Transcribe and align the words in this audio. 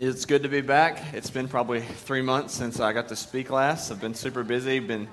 It's 0.00 0.24
good 0.24 0.42
to 0.42 0.48
be 0.48 0.60
back. 0.60 1.14
It's 1.14 1.30
been 1.30 1.46
probably 1.46 1.80
three 1.80 2.20
months 2.20 2.52
since 2.52 2.80
I 2.80 2.92
got 2.92 3.06
to 3.08 3.16
speak 3.16 3.48
last. 3.48 3.92
I've 3.92 4.00
been 4.00 4.14
super 4.14 4.42
busy, 4.42 4.80
been 4.80 5.06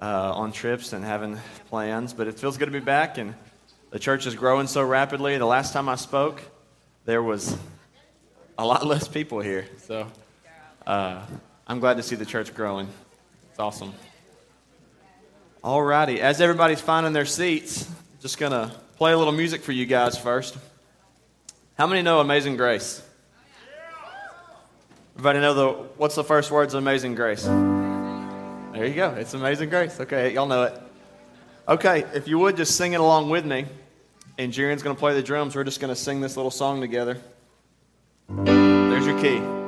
uh, 0.00 0.32
on 0.32 0.52
trips 0.52 0.94
and 0.94 1.04
having 1.04 1.38
plans, 1.68 2.14
but 2.14 2.26
it 2.26 2.38
feels 2.38 2.56
good 2.56 2.64
to 2.64 2.72
be 2.72 2.80
back. 2.80 3.18
And 3.18 3.34
the 3.90 3.98
church 3.98 4.24
is 4.24 4.34
growing 4.34 4.68
so 4.68 4.82
rapidly. 4.82 5.36
The 5.36 5.44
last 5.44 5.74
time 5.74 5.90
I 5.90 5.96
spoke, 5.96 6.40
there 7.04 7.22
was 7.22 7.58
a 8.56 8.64
lot 8.64 8.86
less 8.86 9.06
people 9.06 9.40
here. 9.40 9.66
So 9.82 10.10
uh, 10.86 11.20
I'm 11.66 11.78
glad 11.78 11.98
to 11.98 12.02
see 12.02 12.16
the 12.16 12.24
church 12.24 12.54
growing. 12.54 12.88
It's 13.50 13.60
awesome. 13.60 13.92
Alrighty, 15.62 16.20
as 16.20 16.40
everybody's 16.40 16.80
finding 16.80 17.12
their 17.12 17.26
seats, 17.26 17.86
just 18.22 18.38
gonna 18.38 18.74
play 18.96 19.12
a 19.12 19.18
little 19.18 19.34
music 19.34 19.60
for 19.60 19.72
you 19.72 19.84
guys 19.84 20.16
first. 20.16 20.56
How 21.76 21.86
many 21.86 22.00
know 22.00 22.20
Amazing 22.20 22.56
Grace? 22.56 23.02
Everybody 25.14 25.38
know 25.38 25.54
the 25.54 25.68
what's 25.96 26.16
the 26.16 26.24
first 26.24 26.50
words 26.50 26.74
of 26.74 26.78
Amazing 26.78 27.14
Grace? 27.14 27.44
There 27.44 28.84
you 28.84 28.94
go. 28.94 29.10
It's 29.10 29.32
Amazing 29.32 29.70
Grace. 29.70 30.00
Okay, 30.00 30.34
y'all 30.34 30.46
know 30.46 30.64
it. 30.64 30.80
Okay, 31.68 32.04
if 32.14 32.26
you 32.26 32.38
would 32.40 32.56
just 32.56 32.76
sing 32.76 32.94
it 32.94 33.00
along 33.00 33.30
with 33.30 33.46
me, 33.46 33.64
and 34.38 34.52
Jaren's 34.52 34.82
going 34.82 34.94
to 34.96 35.00
play 35.00 35.14
the 35.14 35.22
drums. 35.22 35.54
We're 35.54 35.64
just 35.64 35.80
going 35.80 35.94
to 35.94 35.98
sing 35.98 36.20
this 36.20 36.36
little 36.36 36.50
song 36.50 36.80
together. 36.80 37.18
There's 38.28 39.06
your 39.06 39.20
key. 39.20 39.63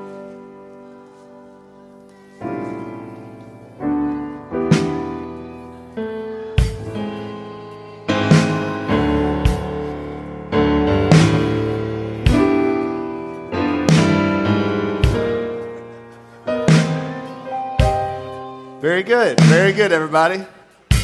Very 18.81 19.03
good. 19.03 19.41
Very 19.41 19.73
good, 19.73 19.91
everybody. 19.91 20.45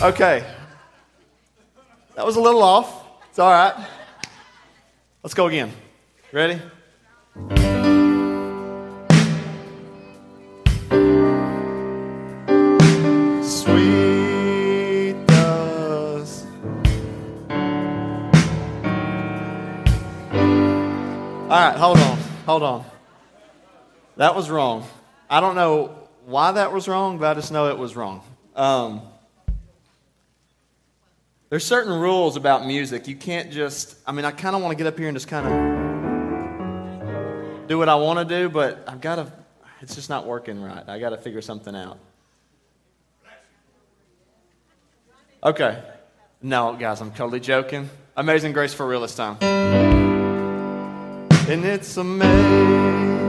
Okay. 0.02 0.44
That 2.14 2.26
was 2.26 2.36
a 2.36 2.40
little 2.40 2.62
off. 2.62 3.06
It's 3.30 3.38
all 3.38 3.50
right. 3.50 3.74
Let's 5.22 5.32
go 5.32 5.46
again. 5.46 5.72
Ready? 6.32 6.60
All 21.48 21.58
right, 21.58 21.76
hold 21.76 21.98
on. 21.98 22.18
Hold 22.44 22.62
on. 22.62 22.84
That 24.18 24.34
was 24.34 24.50
wrong. 24.50 24.86
I 25.30 25.40
don't 25.40 25.54
know 25.54 26.01
why 26.26 26.52
that 26.52 26.72
was 26.72 26.88
wrong, 26.88 27.18
but 27.18 27.30
I 27.30 27.34
just 27.34 27.52
know 27.52 27.68
it 27.68 27.78
was 27.78 27.96
wrong. 27.96 28.22
Um, 28.54 29.02
there's 31.50 31.66
certain 31.66 31.92
rules 31.92 32.36
about 32.36 32.66
music. 32.66 33.08
You 33.08 33.16
can't 33.16 33.50
just, 33.50 33.96
I 34.06 34.12
mean, 34.12 34.24
I 34.24 34.30
kind 34.30 34.56
of 34.56 34.62
want 34.62 34.72
to 34.72 34.76
get 34.82 34.86
up 34.86 34.98
here 34.98 35.08
and 35.08 35.16
just 35.16 35.28
kind 35.28 35.46
of 35.46 35.52
do 37.68 37.76
what 37.78 37.88
I 37.88 37.94
want 37.96 38.18
to 38.20 38.24
do, 38.24 38.48
but 38.48 38.82
I've 38.86 39.00
got 39.00 39.16
to, 39.16 39.30
it's 39.80 39.94
just 39.94 40.08
not 40.08 40.26
working 40.26 40.62
right. 40.62 40.88
I 40.88 40.98
got 40.98 41.10
to 41.10 41.18
figure 41.18 41.42
something 41.42 41.76
out. 41.76 41.98
Okay. 45.44 45.82
No, 46.40 46.74
guys, 46.74 47.00
I'm 47.00 47.12
totally 47.12 47.40
joking. 47.40 47.90
Amazing 48.16 48.52
Grace 48.52 48.72
for 48.74 48.86
real 48.86 49.00
this 49.00 49.14
time. 49.14 49.36
And 51.48 51.64
it's 51.64 51.96
amazing. 51.96 53.21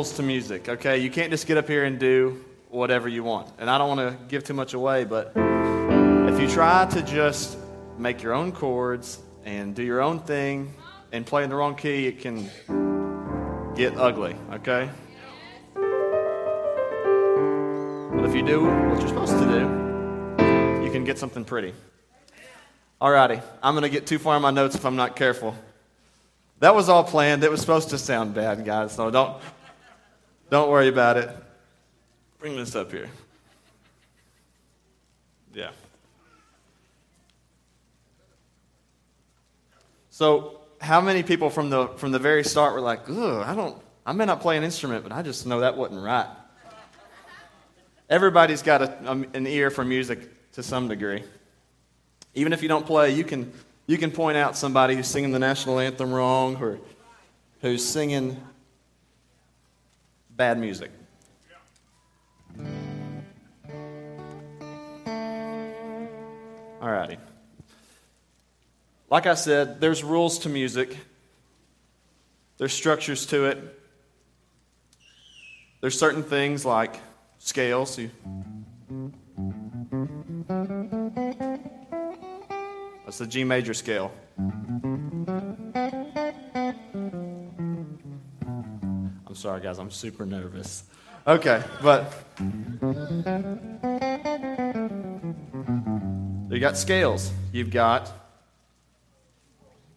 Rules 0.00 0.12
to 0.14 0.22
music, 0.22 0.66
okay? 0.66 0.96
You 0.96 1.10
can't 1.10 1.30
just 1.30 1.46
get 1.46 1.58
up 1.58 1.68
here 1.68 1.84
and 1.84 1.98
do 1.98 2.42
whatever 2.70 3.06
you 3.06 3.22
want. 3.22 3.50
And 3.58 3.68
I 3.68 3.76
don't 3.76 3.94
want 3.94 4.00
to 4.00 4.16
give 4.28 4.42
too 4.42 4.54
much 4.54 4.72
away, 4.72 5.04
but 5.04 5.32
if 5.36 6.40
you 6.40 6.48
try 6.48 6.86
to 6.86 7.02
just 7.02 7.58
make 7.98 8.22
your 8.22 8.32
own 8.32 8.50
chords 8.50 9.18
and 9.44 9.74
do 9.74 9.82
your 9.82 10.00
own 10.00 10.18
thing 10.20 10.72
and 11.12 11.26
play 11.26 11.44
in 11.44 11.50
the 11.50 11.56
wrong 11.56 11.76
key, 11.76 12.06
it 12.06 12.20
can 12.20 12.48
get 13.76 13.94
ugly, 13.98 14.34
okay? 14.54 14.88
But 18.14 18.24
if 18.24 18.34
you 18.34 18.42
do 18.42 18.64
what 18.64 19.00
you're 19.00 19.08
supposed 19.08 19.36
to 19.36 19.44
do, 19.44 20.82
you 20.82 20.90
can 20.90 21.04
get 21.04 21.18
something 21.18 21.44
pretty. 21.44 21.74
Alrighty, 23.02 23.42
I'm 23.62 23.74
going 23.74 23.82
to 23.82 23.90
get 23.90 24.06
too 24.06 24.18
far 24.18 24.34
in 24.36 24.40
my 24.40 24.50
notes 24.50 24.76
if 24.76 24.86
I'm 24.86 24.96
not 24.96 25.14
careful. 25.14 25.54
That 26.60 26.74
was 26.74 26.88
all 26.88 27.04
planned. 27.04 27.44
It 27.44 27.50
was 27.50 27.60
supposed 27.60 27.90
to 27.90 27.98
sound 27.98 28.32
bad, 28.32 28.64
guys, 28.64 28.94
so 28.94 29.10
don't, 29.10 29.36
don't 30.50 30.68
worry 30.68 30.88
about 30.88 31.16
it. 31.16 31.30
Bring 32.38 32.56
this 32.56 32.74
up 32.74 32.90
here. 32.90 33.08
Yeah. 35.54 35.70
So, 40.10 40.60
how 40.80 41.00
many 41.00 41.22
people 41.22 41.50
from 41.50 41.70
the 41.70 41.88
from 41.96 42.12
the 42.12 42.18
very 42.18 42.44
start 42.44 42.74
were 42.74 42.80
like, 42.80 43.08
"Ugh, 43.08 43.44
I 43.46 43.54
don't. 43.54 43.80
I 44.04 44.12
may 44.12 44.24
not 44.24 44.40
play 44.40 44.56
an 44.56 44.64
instrument, 44.64 45.02
but 45.02 45.12
I 45.12 45.22
just 45.22 45.46
know 45.46 45.60
that 45.60 45.76
wasn't 45.76 46.02
right." 46.02 46.28
Everybody's 48.08 48.62
got 48.62 48.82
a, 48.82 49.10
um, 49.10 49.24
an 49.34 49.46
ear 49.46 49.70
for 49.70 49.84
music 49.84 50.50
to 50.52 50.62
some 50.62 50.88
degree. 50.88 51.22
Even 52.34 52.52
if 52.52 52.60
you 52.60 52.68
don't 52.68 52.84
play, 52.84 53.12
you 53.12 53.24
can 53.24 53.52
you 53.86 53.98
can 53.98 54.10
point 54.10 54.36
out 54.36 54.56
somebody 54.56 54.96
who's 54.96 55.08
singing 55.08 55.32
the 55.32 55.38
national 55.38 55.78
anthem 55.78 56.12
wrong 56.12 56.56
or 56.56 56.78
who's 57.60 57.84
singing 57.84 58.36
bad 60.40 60.58
music. 60.58 60.90
Alrighty. 66.80 67.18
Like 69.10 69.26
I 69.26 69.34
said, 69.34 69.82
there's 69.82 70.02
rules 70.02 70.38
to 70.38 70.48
music. 70.48 70.96
There's 72.56 72.72
structures 72.72 73.26
to 73.26 73.44
it. 73.48 73.58
There's 75.82 75.98
certain 75.98 76.22
things 76.22 76.64
like 76.64 76.96
scales. 77.36 77.98
You, 77.98 78.10
that's 83.04 83.18
the 83.18 83.26
G 83.26 83.44
major 83.44 83.74
scale. 83.74 84.10
Sorry, 89.40 89.62
guys, 89.62 89.78
I'm 89.78 89.90
super 89.90 90.26
nervous. 90.26 90.84
Okay, 91.26 91.62
but 91.80 92.12
you 96.50 96.60
got 96.60 96.76
scales, 96.76 97.32
you've 97.50 97.70
got 97.70 98.12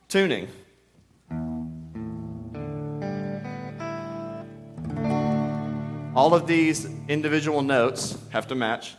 tuning. 0.07 0.47
All 6.15 6.33
of 6.33 6.47
these 6.47 6.87
individual 7.09 7.61
notes 7.61 8.17
have 8.29 8.47
to 8.47 8.55
match. 8.55 8.95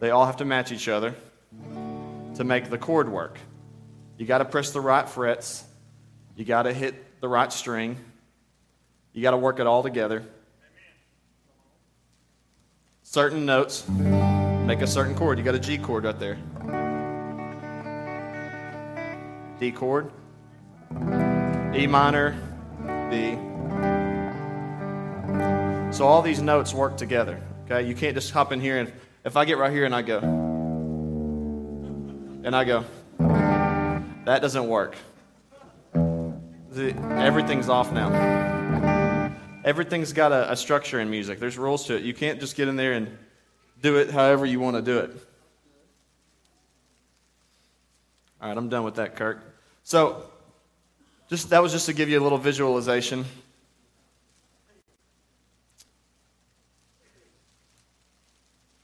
They 0.00 0.08
all 0.08 0.24
have 0.24 0.38
to 0.38 0.46
match 0.46 0.72
each 0.72 0.88
other 0.88 1.14
to 2.36 2.42
make 2.42 2.70
the 2.70 2.78
chord 2.78 3.10
work. 3.10 3.38
You 4.16 4.24
got 4.24 4.38
to 4.38 4.46
press 4.46 4.70
the 4.70 4.80
right 4.80 5.06
frets 5.06 5.64
you 6.36 6.44
got 6.44 6.62
to 6.62 6.72
hit 6.72 7.20
the 7.20 7.28
right 7.28 7.52
string. 7.52 7.96
You 9.12 9.22
got 9.22 9.32
to 9.32 9.36
work 9.36 9.60
it 9.60 9.66
all 9.66 9.82
together. 9.82 10.24
Certain 13.02 13.46
notes 13.46 13.88
make 13.88 14.80
a 14.80 14.86
certain 14.86 15.14
chord. 15.14 15.38
You 15.38 15.44
got 15.44 15.54
a 15.54 15.58
G 15.58 15.78
chord 15.78 16.04
right 16.04 16.18
there. 16.18 16.38
D 19.60 19.70
chord, 19.70 20.10
E 21.74 21.86
minor, 21.86 22.36
B. 23.10 23.38
So 25.96 26.06
all 26.06 26.22
these 26.22 26.42
notes 26.42 26.74
work 26.74 26.96
together. 26.96 27.40
Okay? 27.64 27.86
You 27.86 27.94
can't 27.94 28.14
just 28.14 28.32
hop 28.32 28.50
in 28.50 28.60
here 28.60 28.78
and 28.78 28.92
if 29.24 29.36
I 29.38 29.46
get 29.46 29.56
right 29.56 29.72
here 29.72 29.86
and 29.86 29.94
I 29.94 30.02
go, 30.02 30.18
and 32.44 32.54
I 32.54 32.64
go, 32.64 32.84
that 34.26 34.42
doesn't 34.42 34.68
work. 34.68 34.96
Everything's 36.76 37.68
off 37.68 37.92
now. 37.92 38.10
Everything's 39.64 40.12
got 40.12 40.32
a, 40.32 40.52
a 40.52 40.56
structure 40.56 41.00
in 41.00 41.08
music. 41.10 41.38
There's 41.38 41.56
rules 41.56 41.86
to 41.86 41.96
it. 41.96 42.02
You 42.02 42.14
can't 42.14 42.40
just 42.40 42.56
get 42.56 42.68
in 42.68 42.76
there 42.76 42.92
and 42.92 43.16
do 43.80 43.96
it 43.96 44.10
however 44.10 44.44
you 44.44 44.60
want 44.60 44.76
to 44.76 44.82
do 44.82 44.98
it. 44.98 45.10
All 48.40 48.48
right, 48.48 48.56
I'm 48.56 48.68
done 48.68 48.84
with 48.84 48.96
that, 48.96 49.16
Kirk. 49.16 49.40
So, 49.84 50.24
just 51.30 51.50
that 51.50 51.62
was 51.62 51.72
just 51.72 51.86
to 51.86 51.92
give 51.92 52.08
you 52.08 52.20
a 52.20 52.22
little 52.22 52.38
visualization. 52.38 53.24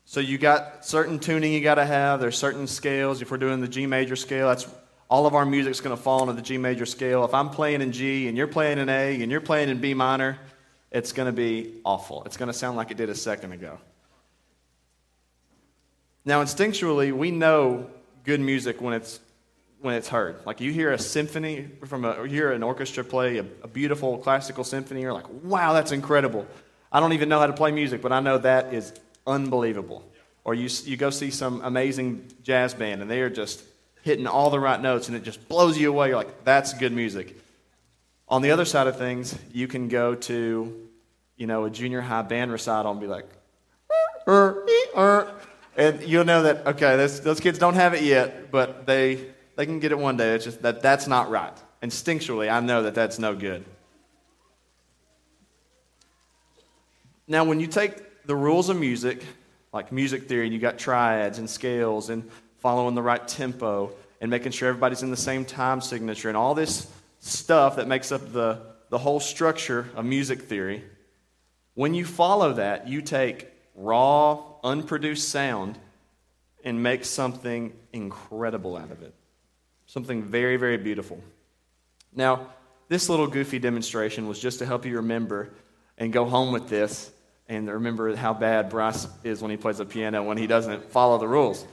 So 0.07 0.19
you 0.19 0.39
got 0.39 0.85
certain 0.85 1.21
tuning 1.21 1.53
you 1.53 1.61
got 1.61 1.77
to 1.77 1.85
have. 1.85 2.21
There's 2.21 2.37
certain 2.37 2.67
scales. 2.67 3.23
If 3.23 3.31
we're 3.31 3.37
doing 3.37 3.61
the 3.61 3.69
G 3.69 3.87
major 3.87 4.17
scale, 4.17 4.49
that's 4.49 4.67
all 5.11 5.27
of 5.27 5.35
our 5.35 5.45
music's 5.45 5.81
going 5.81 5.95
to 5.95 6.01
fall 6.01 6.23
into 6.23 6.33
the 6.35 6.43
G 6.43 6.57
major 6.57 6.87
scale. 6.87 7.25
If 7.25 7.35
I'm 7.35 7.51
playing 7.51 7.83
in 7.83 7.91
G 7.91 8.29
and 8.29 8.39
you're 8.39 8.47
playing 8.47 8.79
in 8.79 8.89
A 8.89 9.21
and 9.21 9.31
you're 9.31 9.41
playing 9.41 9.69
in 9.69 9.81
B 9.81 9.93
minor, 9.93 10.39
it's 10.93 11.13
going 11.13 11.27
to 11.27 11.33
be 11.33 11.81
awful. 11.85 12.23
It's 12.25 12.37
going 12.37 12.47
to 12.47 12.53
sound 12.53 12.77
like 12.77 12.93
it 12.93 12.97
did 12.97 13.11
a 13.11 13.15
second 13.15 13.53
ago. 13.53 13.79
Now, 16.25 16.43
instinctually, 16.45 17.13
we 17.13 17.33
know 17.33 17.91
good 18.25 18.41
music 18.41 18.81
when 18.81 18.95
it's 18.95 19.19
when 19.81 19.95
it's 19.95 20.09
heard. 20.09 20.45
Like 20.47 20.61
you 20.61 20.73
hear 20.73 20.93
a 20.93 20.99
symphony 20.99 21.69
from 21.87 22.05
a, 22.05 22.23
you 22.23 22.29
hear 22.29 22.53
an 22.53 22.63
orchestra 22.63 23.03
play 23.03 23.39
a, 23.39 23.47
a 23.63 23.69
beautiful 23.69 24.19
classical 24.19 24.63
symphony, 24.63 25.01
you're 25.01 25.13
like, 25.13 25.29
wow, 25.43 25.73
that's 25.73 25.91
incredible. 25.91 26.47
I 26.93 27.01
don't 27.01 27.15
even 27.15 27.29
know 27.29 27.41
how 27.41 27.47
to 27.47 27.53
play 27.55 27.73
music, 27.73 28.03
but 28.03 28.13
I 28.13 28.21
know 28.21 28.39
that 28.39 28.75
is 28.75 28.93
unbelievable. 29.27 30.05
Or 30.45 30.55
you, 30.55 30.69
you 30.85 30.97
go 30.97 31.11
see 31.11 31.31
some 31.31 31.63
amazing 31.63 32.31
jazz 32.43 32.75
band 32.75 33.01
and 33.01 33.11
they 33.11 33.23
are 33.23 33.31
just 33.31 33.63
hitting 34.03 34.27
all 34.27 34.51
the 34.51 34.61
right 34.61 34.81
notes 34.81 35.09
and 35.09 35.17
it 35.17 35.23
just 35.23 35.49
blows 35.49 35.79
you 35.79 35.91
away. 35.91 36.09
You're 36.09 36.17
like, 36.17 36.45
that's 36.45 36.73
good 36.75 36.93
music. 36.93 37.37
On 38.29 38.43
the 38.43 38.51
other 38.53 38.65
side 38.65 38.87
of 38.87 38.97
things, 38.97 39.37
you 39.53 39.67
can 39.67 39.89
go 39.89 40.15
to, 40.15 40.89
you 41.37 41.47
know, 41.47 41.65
a 41.65 41.71
junior 41.71 42.01
high 42.01 42.23
band 42.23 42.53
recital 42.53 42.93
and 42.93 43.01
be 43.01 43.07
like, 43.07 43.27
er, 44.29 44.67
er, 44.97 45.33
and 45.77 46.03
you'll 46.03 46.25
know 46.25 46.43
that 46.45 46.67
okay, 46.67 46.97
those, 46.97 47.21
those 47.21 47.41
kids 47.41 47.59
don't 47.59 47.75
have 47.75 47.95
it 47.95 48.03
yet, 48.03 48.51
but 48.51 48.87
they 48.87 49.27
they 49.57 49.67
can 49.67 49.81
get 49.81 49.93
it 49.93 49.99
one 49.99 50.17
day. 50.17 50.35
It's 50.35 50.45
just 50.45 50.63
that 50.63 50.83
that's 50.83 51.07
not 51.07 51.31
right. 51.31 51.53
Instinctually, 51.83 52.51
I 52.51 52.61
know 52.61 52.83
that 52.83 52.95
that's 52.95 53.19
no 53.19 53.35
good. 53.35 53.65
Now, 57.27 57.45
when 57.45 57.61
you 57.61 57.67
take 57.67 58.27
the 58.27 58.35
rules 58.35 58.69
of 58.69 58.79
music, 58.79 59.25
like 59.73 59.93
music 59.93 60.29
theory, 60.29 60.47
and 60.47 60.55
you 60.55 60.61
got 60.61 60.79
triads 60.79 61.39
and 61.39 61.49
scales 61.49 62.11
and 62.11 62.29
following 62.61 62.95
the 62.95 63.03
right 63.03 63.27
tempo 63.27 63.93
and 64.21 64.31
making 64.31 64.53
sure 64.53 64.69
everybody's 64.69 65.03
in 65.03 65.11
the 65.11 65.17
same 65.17 65.45
time 65.45 65.81
signature 65.81 66.29
and 66.29 66.37
all 66.37 66.55
this 66.55 66.87
stuff 67.21 67.77
that 67.77 67.89
makes 67.89 68.13
up 68.13 68.33
the, 68.33 68.61
the 68.91 68.99
whole 68.99 69.21
structure 69.21 69.89
of 69.95 70.05
music 70.05 70.43
theory. 70.43 70.85
When 71.75 71.95
you 71.95 72.05
follow 72.05 72.55
that, 72.55 72.89
you 72.89 73.03
take 73.03 73.49
raw, 73.75 74.43
unproduced 74.63 75.29
sound 75.29 75.79
and 76.65 76.83
make 76.83 77.05
something 77.05 77.73
incredible 77.93 78.77
out 78.77 78.91
of 78.91 79.03
it. 79.03 79.15
Something 79.87 80.23
very, 80.23 80.57
very 80.57 80.77
beautiful. 80.77 81.23
Now, 82.15 82.49
this 82.89 83.09
little 83.09 83.27
goofy 83.27 83.59
demonstration 83.59 84.29
was 84.29 84.39
just 84.39 84.59
to 84.59 84.67
help 84.67 84.85
you 84.85 84.97
remember 84.97 85.51
and 85.97 86.13
go 86.13 86.25
home 86.25 86.53
with 86.53 86.69
this 86.69 87.11
and 87.49 87.69
remember 87.69 88.15
how 88.15 88.35
bad 88.35 88.69
Bryce 88.69 89.07
is 89.25 89.41
when 89.41 89.51
he 89.51 89.57
plays 89.57 89.79
the 89.79 89.85
piano 89.85 90.23
when 90.23 90.37
he 90.39 90.47
doesn't 90.47 90.91
follow 90.91 91.19
the 91.19 91.29
rules. 91.29 91.65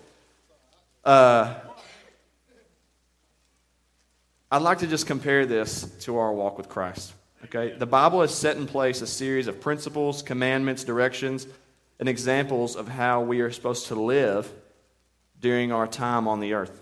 Uh, 1.04 1.56
I'd 4.50 4.62
like 4.62 4.80
to 4.80 4.88
just 4.88 5.08
compare 5.08 5.46
this 5.46 5.84
to 6.02 6.18
our 6.18 6.32
walk 6.32 6.58
with 6.58 6.70
Christ. 6.70 7.14
Okay? 7.46 7.76
The 7.78 7.86
Bible 7.86 8.22
has 8.22 8.34
set 8.34 8.58
in 8.58 8.66
place 8.66 9.02
a 9.02 9.08
series 9.08 9.48
of 9.48 9.60
principles, 9.60 10.22
commandments, 10.22 10.84
directions, 10.84 11.48
and 12.00 12.08
examples 12.08 12.76
of 12.76 12.88
how 12.88 13.22
we 13.22 13.42
are 13.42 13.52
supposed 13.52 13.88
to 13.88 13.96
live 13.96 14.52
during 15.40 15.72
our 15.72 15.88
time 15.88 16.28
on 16.28 16.40
the 16.40 16.54
earth. 16.54 16.82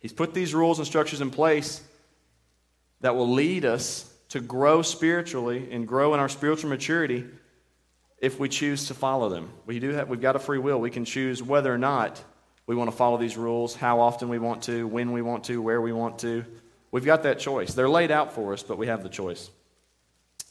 He's 0.00 0.12
put 0.12 0.34
these 0.34 0.54
rules 0.54 0.78
and 0.78 0.86
structures 0.86 1.20
in 1.20 1.30
place 1.30 1.82
that 3.00 3.16
will 3.16 3.30
lead 3.30 3.64
us 3.64 4.10
to 4.30 4.40
grow 4.40 4.82
spiritually 4.82 5.68
and 5.70 5.86
grow 5.86 6.14
in 6.14 6.20
our 6.20 6.28
spiritual 6.28 6.70
maturity 6.70 7.24
if 8.18 8.38
we 8.38 8.48
choose 8.48 8.88
to 8.88 8.94
follow 8.94 9.28
them. 9.28 9.50
We 9.66 9.78
do 9.78 9.90
have, 9.90 10.08
we've 10.08 10.20
got 10.20 10.36
a 10.36 10.38
free 10.38 10.58
will. 10.58 10.80
We 10.80 10.90
can 10.90 11.04
choose 11.04 11.42
whether 11.42 11.72
or 11.72 11.78
not 11.78 12.22
we 12.66 12.74
want 12.74 12.90
to 12.90 12.96
follow 12.96 13.18
these 13.18 13.36
rules, 13.36 13.74
how 13.74 14.00
often 14.00 14.28
we 14.28 14.38
want 14.38 14.62
to, 14.64 14.86
when 14.86 15.12
we 15.12 15.22
want 15.22 15.44
to, 15.44 15.60
where 15.60 15.80
we 15.80 15.92
want 15.92 16.18
to. 16.20 16.44
We've 16.90 17.04
got 17.04 17.24
that 17.24 17.38
choice. 17.38 17.74
They're 17.74 17.88
laid 17.88 18.10
out 18.10 18.32
for 18.32 18.52
us, 18.52 18.62
but 18.62 18.78
we 18.78 18.86
have 18.86 19.02
the 19.02 19.08
choice. 19.08 19.50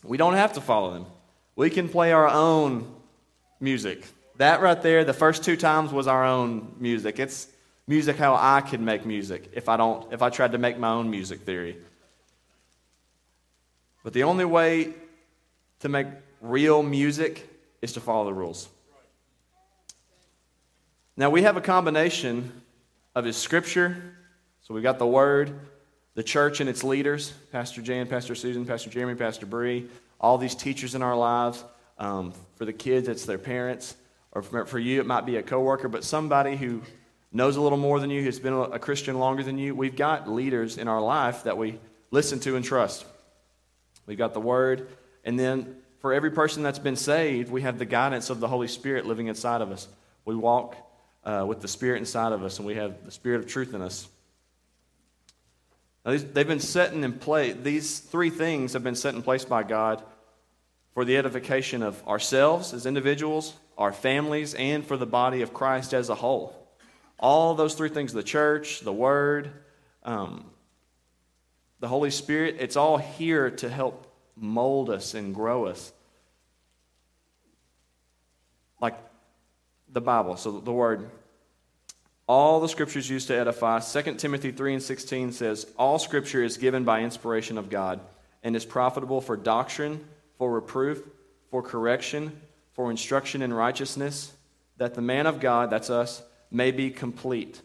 We 0.04 0.18
don't 0.18 0.34
have 0.34 0.54
to 0.54 0.62
follow 0.62 0.94
them. 0.94 1.06
We 1.56 1.70
can 1.70 1.90
play 1.90 2.12
our 2.12 2.28
own 2.28 2.94
music. 3.60 4.06
That 4.38 4.62
right 4.62 4.82
there, 4.82 5.06
the 5.06 5.14
first 5.14 5.44
two 5.44 5.56
times 5.56 5.92
was 5.92 6.08
our 6.08 6.26
own 6.26 6.76
music. 6.80 7.20
It's 7.20 7.48
music 7.88 8.18
how 8.18 8.36
I 8.36 8.62
could 8.62 8.82
make 8.82 9.06
music 9.06 9.52
if 9.54 9.70
I 9.70 9.78
don't 9.78 10.12
if 10.12 10.22
I 10.22 10.30
tried 10.30 10.54
to 10.54 10.58
make 10.58 10.78
my 10.78 10.90
own 10.90 11.10
music 11.10 11.42
theory. 11.42 11.78
But 14.04 14.14
the 14.14 14.24
only 14.24 14.46
way 14.46 14.94
to 15.80 15.90
make 15.90 16.08
real 16.42 16.84
music 16.84 17.48
is 17.82 17.94
to 17.94 18.02
follow 18.02 18.26
the 18.26 18.34
rules. 18.34 18.68
Now, 21.16 21.30
we 21.30 21.44
have 21.44 21.58
a 21.58 21.62
combination 21.62 22.52
of 23.14 23.24
His 23.24 23.38
Scripture. 23.38 24.16
So 24.62 24.74
we've 24.74 24.82
got 24.82 24.98
the 24.98 25.06
Word, 25.06 25.60
the 26.16 26.24
church 26.24 26.60
and 26.60 26.68
its 26.68 26.84
leaders 26.84 27.34
Pastor 27.52 27.82
Jan, 27.82 28.08
Pastor 28.08 28.34
Susan, 28.34 28.66
Pastor 28.66 28.90
Jeremy, 28.90 29.14
Pastor 29.14 29.46
Bree, 29.46 29.88
all 30.20 30.40
these 30.40 30.56
teachers 30.56 30.96
in 30.96 31.04
our 31.04 31.16
lives. 31.16 31.64
Um, 32.00 32.34
for 32.56 32.66
the 32.66 32.74
kids, 32.74 33.08
it's 33.08 33.26
their 33.26 33.38
parents. 33.38 33.96
Or 34.32 34.42
for, 34.42 34.80
you, 34.80 35.00
it 35.00 35.06
might 35.06 35.28
be 35.28 35.38
a 35.38 35.44
coworker, 35.44 35.88
but 35.88 36.04
somebody 36.04 36.56
who 36.56 36.82
knows 37.32 37.58
a 37.58 37.62
little 37.62 37.78
more 37.78 38.00
than 38.00 38.10
you, 38.10 38.24
who's 38.24 38.40
been 38.40 38.54
a 38.54 38.80
Christian 38.80 39.20
longer 39.20 39.44
than 39.44 39.60
you. 39.60 39.76
We've 39.76 39.96
got 39.96 40.28
leaders 40.28 40.80
in 40.80 40.88
our 40.88 41.02
life 41.02 41.44
that 41.44 41.58
we 41.58 41.80
listen 42.10 42.40
to 42.40 42.56
and 42.56 42.66
trust. 42.66 43.06
We've 44.08 44.18
got 44.18 44.34
the 44.34 44.42
Word, 44.42 44.88
and 45.24 45.40
then 45.40 45.76
for 46.00 46.12
every 46.12 46.32
person 46.32 46.64
that's 46.64 46.80
been 46.80 46.96
saved, 46.96 47.52
we 47.52 47.62
have 47.62 47.78
the 47.78 47.86
guidance 47.86 48.32
of 48.32 48.40
the 48.40 48.48
Holy 48.48 48.68
Spirit 48.68 49.06
living 49.06 49.28
inside 49.28 49.62
of 49.62 49.72
us. 49.72 49.88
We 50.26 50.36
walk 50.36 50.76
uh, 51.26 51.46
with 51.48 51.62
the 51.62 51.68
Spirit 51.68 52.00
inside 52.00 52.32
of 52.32 52.44
us, 52.44 52.58
and 52.58 52.68
we 52.68 52.76
have 52.76 53.06
the 53.06 53.12
Spirit 53.12 53.40
of 53.40 53.48
truth 53.48 53.74
in 53.74 53.82
us. 53.82 54.08
Now, 56.06 56.12
these, 56.12 56.26
they've 56.26 56.48
been 56.48 56.60
set 56.60 56.94
in 56.94 57.14
place, 57.14 57.56
these 57.62 58.00
three 58.00 58.30
things 58.30 58.74
have 58.74 58.84
been 58.84 58.96
set 58.96 59.16
in 59.16 59.22
place 59.22 59.46
by 59.46 59.64
God 59.64 60.04
for 60.92 61.06
the 61.06 61.18
edification 61.18 61.82
of 61.82 62.06
ourselves 62.08 62.74
as 62.74 62.86
individuals, 62.86 63.54
our 63.78 63.94
families, 63.94 64.54
and 64.54 64.86
for 64.86 64.98
the 64.98 65.06
body 65.06 65.42
of 65.42 65.54
Christ 65.54 65.94
as 65.94 66.10
a 66.10 66.16
whole. 66.16 66.56
All 67.20 67.56
those 67.56 67.74
three 67.74 67.90
things 67.90 68.14
the 68.14 68.22
church, 68.22 68.82
the 68.82 68.94
Word, 68.94 69.52
um, 70.04 70.46
the 71.80 71.88
Holy 71.88 72.12
Spirit 72.12 72.58
it's 72.60 72.76
all 72.76 72.98
here 72.98 73.50
to 73.52 73.70
help 73.70 74.08
mold 74.36 74.90
us 74.90 75.14
and 75.14 75.34
grow 75.34 75.66
us. 75.66 75.92
Like 78.82 78.96
the 79.94 80.02
Bible, 80.02 80.36
so 80.36 80.60
the 80.60 80.72
Word. 80.72 81.10
All 82.28 82.60
the 82.60 82.70
scriptures 82.70 83.10
used 83.10 83.28
to 83.28 83.38
edify. 83.38 83.80
2 83.80 84.16
Timothy 84.16 84.52
3 84.52 84.76
and 84.76 84.84
16 84.84 85.34
says, 85.34 85.68
All 85.78 86.00
scripture 86.00 86.44
is 86.44 86.58
given 86.58 86.84
by 86.84 87.02
inspiration 87.02 87.58
of 87.58 87.70
God 87.70 88.00
and 88.44 88.56
is 88.56 88.66
profitable 88.66 89.22
for 89.22 89.36
doctrine, 89.36 90.04
for 90.38 90.52
reproof, 90.52 91.04
for 91.52 91.62
correction, 91.62 92.42
for 92.74 92.90
instruction 92.90 93.42
in 93.42 93.54
righteousness, 93.54 94.34
that 94.78 94.96
the 94.96 95.02
man 95.02 95.28
of 95.28 95.40
God, 95.40 95.70
that's 95.70 95.90
us, 95.90 96.24
may 96.50 96.72
be 96.72 96.90
complete, 96.90 97.62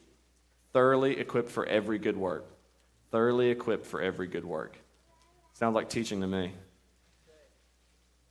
thoroughly 0.73 1.19
equipped 1.19 1.51
for 1.51 1.65
every 1.67 1.99
good 1.99 2.17
work. 2.17 2.45
Thoroughly 3.11 3.51
equipped 3.51 3.87
for 3.87 4.03
every 4.03 4.27
good 4.27 4.45
work. 4.45 4.77
Sounds 5.55 5.75
like 5.75 5.89
teaching 5.89 6.21
to 6.21 6.27
me. 6.27 6.53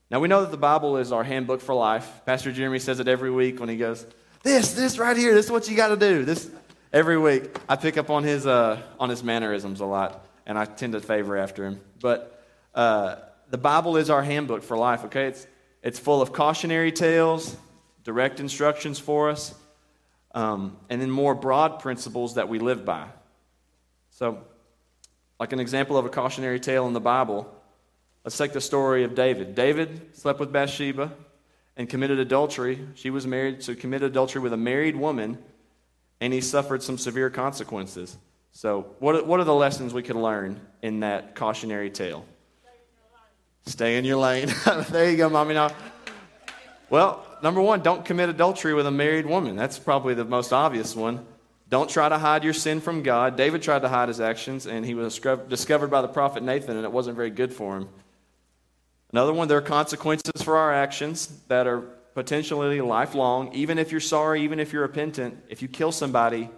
Now, 0.09 0.19
we 0.19 0.27
know 0.27 0.41
that 0.41 0.51
the 0.51 0.57
Bible 0.57 0.97
is 0.97 1.11
our 1.11 1.23
handbook 1.23 1.61
for 1.61 1.75
life. 1.75 2.21
Pastor 2.25 2.51
Jeremy 2.51 2.79
says 2.79 2.99
it 2.99 3.07
every 3.07 3.31
week 3.31 3.59
when 3.59 3.67
he 3.67 3.75
goes, 3.75 4.05
This, 4.41 4.73
this 4.73 4.97
right 4.97 5.17
here, 5.17 5.33
this 5.33 5.45
is 5.45 5.51
what 5.51 5.69
you 5.69 5.75
got 5.75 5.89
to 5.89 5.97
do. 5.97 6.23
This 6.23 6.49
every 6.93 7.17
week. 7.17 7.55
I 7.67 7.75
pick 7.75 7.97
up 7.97 8.09
on 8.09 8.23
his, 8.23 8.47
uh, 8.47 8.81
on 8.99 9.09
his 9.09 9.23
mannerisms 9.23 9.81
a 9.81 9.85
lot, 9.85 10.25
and 10.45 10.57
I 10.57 10.65
tend 10.65 10.93
to 10.93 11.01
favor 11.01 11.37
after 11.37 11.65
him. 11.65 11.81
But 11.99 12.43
uh, 12.73 13.17
the 13.49 13.57
Bible 13.57 13.97
is 13.97 14.09
our 14.09 14.23
handbook 14.23 14.63
for 14.63 14.77
life, 14.77 15.05
okay? 15.05 15.27
It's, 15.27 15.47
it's 15.83 15.99
full 15.99 16.21
of 16.21 16.33
cautionary 16.33 16.91
tales, 16.91 17.55
direct 18.03 18.39
instructions 18.39 18.99
for 18.99 19.29
us, 19.29 19.53
um, 20.33 20.77
and 20.89 21.01
then 21.01 21.11
more 21.11 21.35
broad 21.35 21.79
principles 21.79 22.35
that 22.35 22.49
we 22.49 22.59
live 22.59 22.85
by. 22.85 23.07
So, 24.11 24.39
like 25.39 25.53
an 25.53 25.59
example 25.59 25.97
of 25.97 26.05
a 26.05 26.09
cautionary 26.09 26.59
tale 26.59 26.87
in 26.87 26.93
the 26.93 26.99
Bible, 26.99 27.53
let's 28.27 28.37
take 28.37 28.51
the 28.51 28.59
story 28.59 29.05
of 29.05 29.15
David. 29.15 29.55
David 29.55 30.13
slept 30.13 30.37
with 30.37 30.51
Bathsheba, 30.51 31.13
and 31.77 31.87
committed 31.87 32.19
adultery. 32.19 32.85
She 32.95 33.09
was 33.09 33.25
married, 33.25 33.63
so 33.63 33.73
committed 33.73 34.11
adultery 34.11 34.41
with 34.41 34.51
a 34.51 34.57
married 34.57 34.97
woman, 34.97 35.37
and 36.19 36.33
he 36.33 36.41
suffered 36.41 36.83
some 36.83 36.97
severe 36.97 37.29
consequences. 37.29 38.17
So, 38.51 38.95
what, 38.99 39.25
what 39.25 39.39
are 39.39 39.45
the 39.45 39.55
lessons 39.55 39.93
we 39.93 40.03
can 40.03 40.21
learn 40.21 40.59
in 40.81 40.99
that 40.99 41.35
cautionary 41.35 41.89
tale? 41.89 42.25
Stay 43.65 43.95
in 43.95 44.03
your 44.03 44.17
lane. 44.17 44.53
there 44.89 45.09
you 45.09 45.15
go, 45.15 45.29
mommy. 45.29 45.53
Now, 45.53 45.71
well, 46.89 47.25
number 47.41 47.61
one, 47.61 47.81
don't 47.81 48.03
commit 48.03 48.27
adultery 48.27 48.73
with 48.73 48.87
a 48.87 48.91
married 48.91 49.25
woman. 49.25 49.55
That's 49.55 49.79
probably 49.79 50.15
the 50.15 50.25
most 50.25 50.51
obvious 50.51 50.97
one. 50.97 51.25
Don't 51.69 51.89
try 51.89 52.09
to 52.09 52.17
hide 52.17 52.43
your 52.43 52.53
sin 52.53 52.81
from 52.81 53.03
God. 53.03 53.37
David 53.37 53.61
tried 53.61 53.83
to 53.83 53.87
hide 53.87 54.09
his 54.09 54.19
actions, 54.19 54.67
and 54.67 54.85
he 54.85 54.95
was 54.95 55.17
discovered 55.47 55.87
by 55.87 56.01
the 56.01 56.09
prophet 56.09 56.43
Nathan, 56.43 56.75
and 56.75 56.83
it 56.83 56.91
wasn't 56.91 57.15
very 57.15 57.29
good 57.29 57.53
for 57.53 57.77
him. 57.77 57.87
Another 59.11 59.33
one, 59.33 59.47
there 59.47 59.57
are 59.57 59.61
consequences 59.61 60.41
for 60.41 60.57
our 60.57 60.73
actions 60.73 61.27
that 61.47 61.65
are 61.65 61.79
potentially 62.13 62.81
lifelong. 62.81 63.53
Even 63.53 63.77
if 63.77 63.91
you're 63.91 64.01
sorry, 64.01 64.41
even 64.41 64.59
if 64.59 64.73
you're 64.73 64.81
repentant, 64.81 65.37
if 65.49 65.61
you 65.61 65.67
kill 65.67 65.91
somebody, 65.91 66.49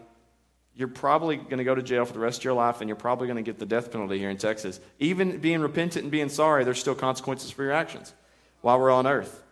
you're 0.74 0.88
probably 0.88 1.36
going 1.36 1.58
to 1.58 1.63
go 1.63 1.75
to 1.75 1.84
jail 1.84 2.06
for 2.06 2.13
the 2.13 2.20
rest 2.20 2.39
of 2.39 2.44
your 2.46 2.53
life 2.53 2.79
and 2.79 2.88
you're 2.88 2.96
probably 2.96 3.27
going 3.27 3.36
to 3.36 3.44
get 3.44 3.60
the 3.60 3.65
death 3.65 3.91
penalty 3.91 4.18
here 4.18 4.29
in 4.29 4.38
Texas. 4.38 4.79
Even 4.98 5.39
being 5.39 5.60
repentant 5.62 6.03
and 6.03 6.12
being 6.12 6.29
sorry, 6.29 6.63
there's 6.63 6.79
still 6.79 6.96
consequences 6.96 7.51
for 7.51 7.63
your 7.63 7.74
actions 7.74 8.13
while 8.62 8.79
we're 8.79 8.89
on 8.89 9.06
earth. 9.06 9.44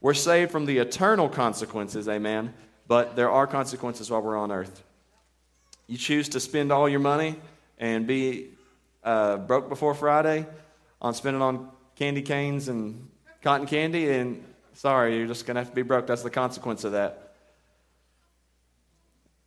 We're 0.00 0.14
saved 0.14 0.52
from 0.52 0.66
the 0.66 0.78
eternal 0.78 1.28
consequences, 1.28 2.08
amen, 2.08 2.54
but 2.86 3.16
there 3.16 3.30
are 3.30 3.46
consequences 3.46 4.10
while 4.10 4.22
we're 4.22 4.38
on 4.38 4.52
earth. 4.52 4.84
You 5.88 5.98
choose 5.98 6.28
to 6.30 6.40
spend 6.40 6.70
all 6.70 6.88
your 6.88 7.00
money 7.00 7.36
and 7.78 8.06
be 8.06 8.50
uh, 9.02 9.38
broke 9.38 9.68
before 9.68 9.94
Friday 9.94 10.46
on 11.02 11.14
spending 11.14 11.42
on 11.42 11.70
candy 11.96 12.22
canes 12.22 12.68
and 12.68 13.08
cotton 13.42 13.66
candy, 13.66 14.10
and 14.10 14.44
sorry, 14.74 15.16
you're 15.16 15.26
just 15.26 15.46
going 15.46 15.56
to 15.56 15.60
have 15.60 15.70
to 15.70 15.74
be 15.74 15.82
broke. 15.82 16.06
That's 16.06 16.22
the 16.22 16.30
consequence 16.30 16.84
of 16.84 16.92
that. 16.92 17.34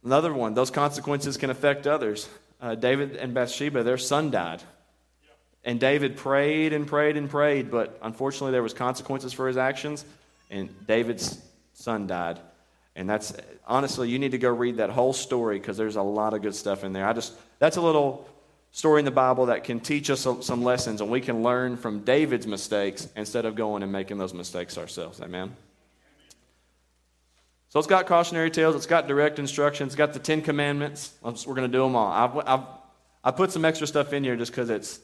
Another 0.04 0.34
one, 0.34 0.54
those 0.54 0.72
consequences 0.72 1.38
can 1.38 1.50
affect 1.50 1.86
others. 1.86 2.30
Uh, 2.62 2.76
David 2.76 3.16
and 3.16 3.34
Bathsheba, 3.34 3.84
their 3.84 3.98
son 3.98 4.32
died. 4.32 4.64
And 5.64 5.80
David 5.80 6.16
prayed 6.16 6.72
and 6.72 6.88
prayed 6.88 7.18
and 7.18 7.30
prayed, 7.30 7.70
but 7.70 8.00
unfortunately 8.02 8.52
there 8.52 8.64
was 8.64 8.74
consequences 8.74 9.34
for 9.34 9.48
his 9.48 9.58
actions, 9.58 10.06
and 10.50 10.70
David's 10.88 11.42
son 11.74 12.08
died. 12.08 12.40
And 12.96 13.10
that's 13.10 13.34
honestly, 13.68 14.10
you 14.10 14.20
need 14.20 14.32
to 14.32 14.38
go 14.38 14.50
read 14.50 14.78
that 14.78 14.90
whole 14.90 15.14
story 15.14 15.60
because 15.60 15.78
there's 15.78 15.96
a 15.98 16.02
lot 16.02 16.34
of 16.34 16.42
good 16.42 16.56
stuff 16.56 16.84
in 16.84 16.94
there. 16.94 17.06
I 17.06 17.14
just 17.14 17.34
that's 17.60 17.78
a 17.78 17.82
little 17.82 18.28
story 18.72 19.00
in 19.00 19.06
the 19.06 19.12
Bible 19.12 19.48
that 19.48 19.64
can 19.64 19.80
teach 19.80 20.10
us 20.10 20.28
some 20.42 20.64
lessons, 20.64 21.02
and 21.02 21.10
we 21.10 21.22
can 21.22 21.44
learn 21.44 21.78
from 21.78 22.02
David's 22.02 22.48
mistakes 22.48 23.08
instead 23.16 23.46
of 23.46 23.56
going 23.56 23.84
and 23.84 23.92
making 23.92 24.18
those 24.18 24.34
mistakes 24.34 24.78
ourselves. 24.78 25.22
Amen. 25.22 25.56
So 27.70 27.78
it's 27.78 27.88
got 27.88 28.08
cautionary 28.08 28.50
tales, 28.50 28.76
it's 28.76 28.88
got 28.88 29.08
direct 29.08 29.38
instructions, 29.38 29.90
it's 29.90 29.96
got 29.96 30.14
the 30.14 30.20
Ten 30.20 30.42
Commandments. 30.42 31.14
We're 31.22 31.34
going 31.54 31.72
to 31.72 31.78
do 31.78 31.84
them 31.84 31.96
all. 31.96 32.12
I've, 32.12 32.48
I've, 32.48 32.68
I 33.24 33.32
put 33.32 33.52
some 33.52 33.64
extra 33.64 33.86
stuff 33.86 34.12
in 34.12 34.24
here 34.24 34.36
just 34.36 34.52
because 34.52 34.72
it's, 34.72 35.00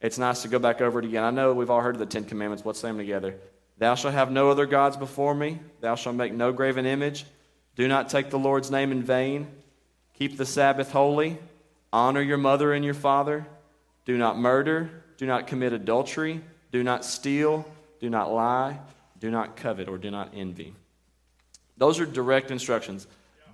it's 0.00 0.16
nice 0.16 0.40
to 0.42 0.48
go 0.48 0.58
back 0.58 0.80
over 0.80 0.98
it 0.98 1.04
again. 1.04 1.24
I 1.24 1.30
know 1.30 1.52
we've 1.52 1.68
all 1.68 1.82
heard 1.82 1.94
of 1.94 1.98
the 1.98 2.06
Ten 2.06 2.24
Commandments. 2.24 2.64
Let's 2.64 2.78
say 2.78 2.88
them 2.88 2.96
together. 2.96 3.34
Thou 3.78 3.94
shalt 3.96 4.14
have 4.14 4.30
no 4.30 4.50
other 4.50 4.64
gods 4.64 4.96
before 4.96 5.34
me. 5.34 5.58
Thou 5.80 5.94
shalt 5.94 6.16
make 6.16 6.32
no 6.32 6.52
graven 6.52 6.86
image. 6.86 7.26
Do 7.74 7.86
not 7.86 8.08
take 8.08 8.30
the 8.30 8.38
Lord's 8.38 8.70
name 8.70 8.92
in 8.92 9.02
vain. 9.02 9.48
Keep 10.14 10.38
the 10.38 10.46
Sabbath 10.46 10.92
holy. 10.92 11.36
Honor 11.96 12.20
your 12.20 12.36
mother 12.36 12.74
and 12.74 12.84
your 12.84 12.92
father. 12.92 13.46
Do 14.04 14.18
not 14.18 14.38
murder. 14.38 15.02
Do 15.16 15.24
not 15.24 15.46
commit 15.46 15.72
adultery. 15.72 16.42
Do 16.70 16.84
not 16.84 17.06
steal. 17.06 17.66
Do 18.00 18.10
not 18.10 18.30
lie. 18.30 18.78
Do 19.18 19.30
not 19.30 19.56
covet 19.56 19.88
or 19.88 19.96
do 19.96 20.10
not 20.10 20.32
envy. 20.36 20.74
Those 21.78 21.98
are 21.98 22.04
direct 22.04 22.50
instructions. 22.50 23.06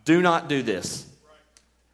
Do 0.05 0.21
not 0.21 0.49
do 0.49 0.61
this. 0.61 1.07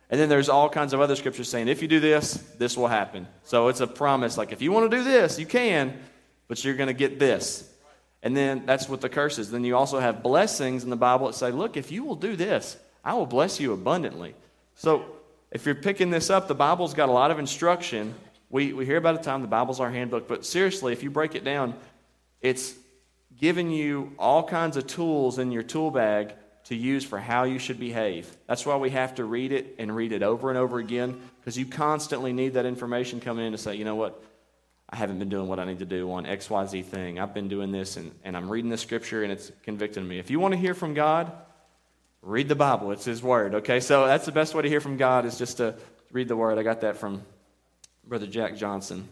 And 0.09 0.19
then 0.19 0.31
there's 0.31 0.49
all 0.49 0.71
kinds 0.71 0.95
of 0.95 1.02
other 1.02 1.17
scriptures 1.17 1.50
saying, 1.50 1.69
if 1.69 1.83
you 1.83 1.88
do 1.88 2.00
this, 2.00 2.33
this 2.57 2.78
will 2.78 2.88
happen. 2.88 3.28
So 3.45 3.69
it's 3.69 3.81
a 3.81 3.87
promise. 3.87 4.38
Like, 4.38 4.50
if 4.50 4.62
you 4.62 4.73
want 4.73 4.90
to 4.90 4.97
do 4.97 5.05
this, 5.05 5.38
you 5.38 5.45
can, 5.45 6.00
but 6.49 6.64
you're 6.64 6.76
going 6.76 6.87
to 6.87 6.95
get 6.95 7.19
this. 7.19 7.71
And 8.23 8.35
then 8.35 8.64
that's 8.64 8.88
what 8.88 9.02
the 9.02 9.11
curse 9.11 9.38
is. 9.38 9.50
Then 9.50 9.64
you 9.64 9.76
also 9.76 10.00
have 10.00 10.23
blessings 10.23 10.83
in 10.83 10.88
the 10.88 10.97
Bible 10.97 11.26
that 11.26 11.35
say, 11.35 11.50
look, 11.50 11.76
if 11.76 11.93
you 11.93 12.05
will 12.05 12.17
do 12.17 12.37
this, 12.37 12.78
I 13.05 13.12
will 13.12 13.26
bless 13.26 13.61
you 13.61 13.75
abundantly. 13.75 14.35
So 14.76 15.05
if 15.50 15.64
you're 15.64 15.75
picking 15.75 16.11
this 16.11 16.31
up, 16.31 16.49
the 16.49 16.55
Bible's 16.55 16.95
got 16.95 17.09
a 17.09 17.12
lot 17.12 17.31
of 17.31 17.38
instruction. 17.38 18.14
We, 18.50 18.73
we 18.73 18.85
hear 18.85 18.97
about 18.97 19.14
it 19.14 19.23
time, 19.23 19.43
the 19.43 19.49
Bible's 19.49 19.81
our 19.81 19.90
handbook. 19.90 20.28
But 20.28 20.45
seriously, 20.45 20.93
if 20.93 21.02
you 21.02 21.11
break 21.11 21.35
it 21.35 21.45
down, 21.45 21.75
it's 22.40 22.75
giving 23.38 23.71
you 23.71 24.12
all 24.19 24.43
kinds 24.43 24.76
of 24.76 24.87
tools 24.87 25.38
in 25.38 25.52
your 25.52 25.62
tool 25.62 25.90
bag 25.90 26.35
to 26.64 26.75
use 26.75 27.05
for 27.05 27.19
how 27.19 27.45
you 27.45 27.59
should 27.59 27.81
behave. 27.81 28.37
That's 28.47 28.67
why 28.67 28.76
we 28.76 28.90
have 28.90 29.14
to 29.14 29.25
read 29.25 29.52
it 29.52 29.76
and 29.78 29.95
read 29.95 30.12
it 30.12 30.23
over 30.23 30.50
and 30.50 30.59
over 30.59 30.78
again 30.78 31.19
because 31.40 31.57
you 31.57 31.64
constantly 31.64 32.33
need 32.33 32.55
that 32.55 32.67
information 32.67 33.21
coming 33.21 33.47
in 33.47 33.52
to 33.52 33.59
say, 33.59 33.75
you 33.76 33.87
know 33.87 33.95
what, 33.95 34.23
I 34.90 34.97
haven't 34.97 35.19
been 35.19 35.31
doing 35.31 35.49
what 35.49 35.59
I 35.59 35.64
need 35.64 35.78
to 35.78 35.87
do 35.87 36.12
on 36.12 36.25
XYZ 36.25 36.85
thing. 36.85 37.19
I've 37.19 37.33
been 37.33 37.49
doing 37.49 37.73
this 37.73 37.97
and, 37.97 38.12
and 38.23 38.37
I'm 38.37 38.50
reading 38.50 38.71
the 38.71 38.76
scripture 38.76 39.23
and 39.23 39.33
it's 39.33 39.50
convicting 39.62 40.07
me. 40.07 40.19
If 40.19 40.31
you 40.31 40.40
want 40.40 40.52
to 40.52 40.61
hear 40.61 40.75
from 40.75 40.93
God, 40.93 41.33
read 42.23 42.49
the 42.49 42.55
Bible. 42.55 42.93
It's 42.93 43.05
His 43.05 43.23
Word, 43.23 43.55
okay? 43.57 43.81
So 43.81 44.07
that's 44.07 44.27
the 44.27 44.33
best 44.33 44.55
way 44.55 44.63
to 44.63 44.69
hear 44.69 44.81
from 44.81 44.97
God 44.97 45.25
is 45.25 45.39
just 45.39 45.59
to 45.59 45.75
read 46.13 46.29
the 46.29 46.37
Word. 46.37 46.59
I 46.59 46.63
got 46.63 46.81
that 46.83 46.97
from 46.97 47.23
Brother 48.07 48.27
Jack 48.27 48.57
Johnson. 48.57 49.09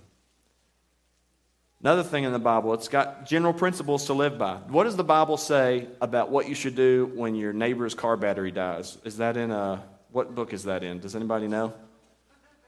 Another 1.81 2.03
thing 2.03 2.25
in 2.25 2.33
the 2.33 2.39
Bible, 2.39 2.73
it's 2.73 2.89
got 2.89 3.27
general 3.27 3.53
principles 3.53 4.07
to 4.07 4.15
live 4.15 4.39
by. 4.39 4.57
What 4.69 4.85
does 4.85 4.97
the 4.97 5.05
Bible 5.05 5.37
say 5.37 5.87
about 6.01 6.31
what 6.31 6.49
you 6.49 6.55
should 6.55 6.75
do 6.75 7.11
when 7.15 7.35
your 7.35 7.53
neighbor's 7.53 7.95
car 7.95 8.17
battery 8.17 8.51
dies? 8.51 8.97
Is 9.05 9.19
that 9.19 9.37
in 9.37 9.51
a, 9.51 9.85
what 10.11 10.35
book 10.35 10.55
is 10.55 10.65
that 10.65 10.83
in? 10.83 11.01
Does 11.01 11.15
anybody 11.15 11.49
know? 11.49 11.75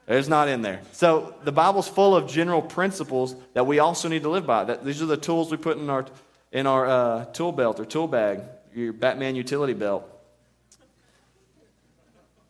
It's 0.07 0.27
not 0.27 0.47
in 0.47 0.61
there. 0.61 0.81
So 0.91 1.35
the 1.43 1.51
Bible's 1.51 1.87
full 1.87 2.15
of 2.15 2.27
general 2.27 2.61
principles 2.61 3.35
that 3.53 3.67
we 3.67 3.79
also 3.79 4.07
need 4.07 4.23
to 4.23 4.29
live 4.29 4.45
by. 4.45 4.63
That, 4.63 4.83
these 4.83 5.01
are 5.01 5.05
the 5.05 5.17
tools 5.17 5.51
we 5.51 5.57
put 5.57 5.77
in 5.77 5.89
our, 5.89 6.05
in 6.51 6.65
our 6.65 6.87
uh, 6.87 7.25
tool 7.25 7.51
belt 7.51 7.79
or 7.79 7.85
tool 7.85 8.07
bag, 8.07 8.41
your 8.73 8.93
Batman 8.93 9.35
utility 9.35 9.73
belt. 9.73 10.07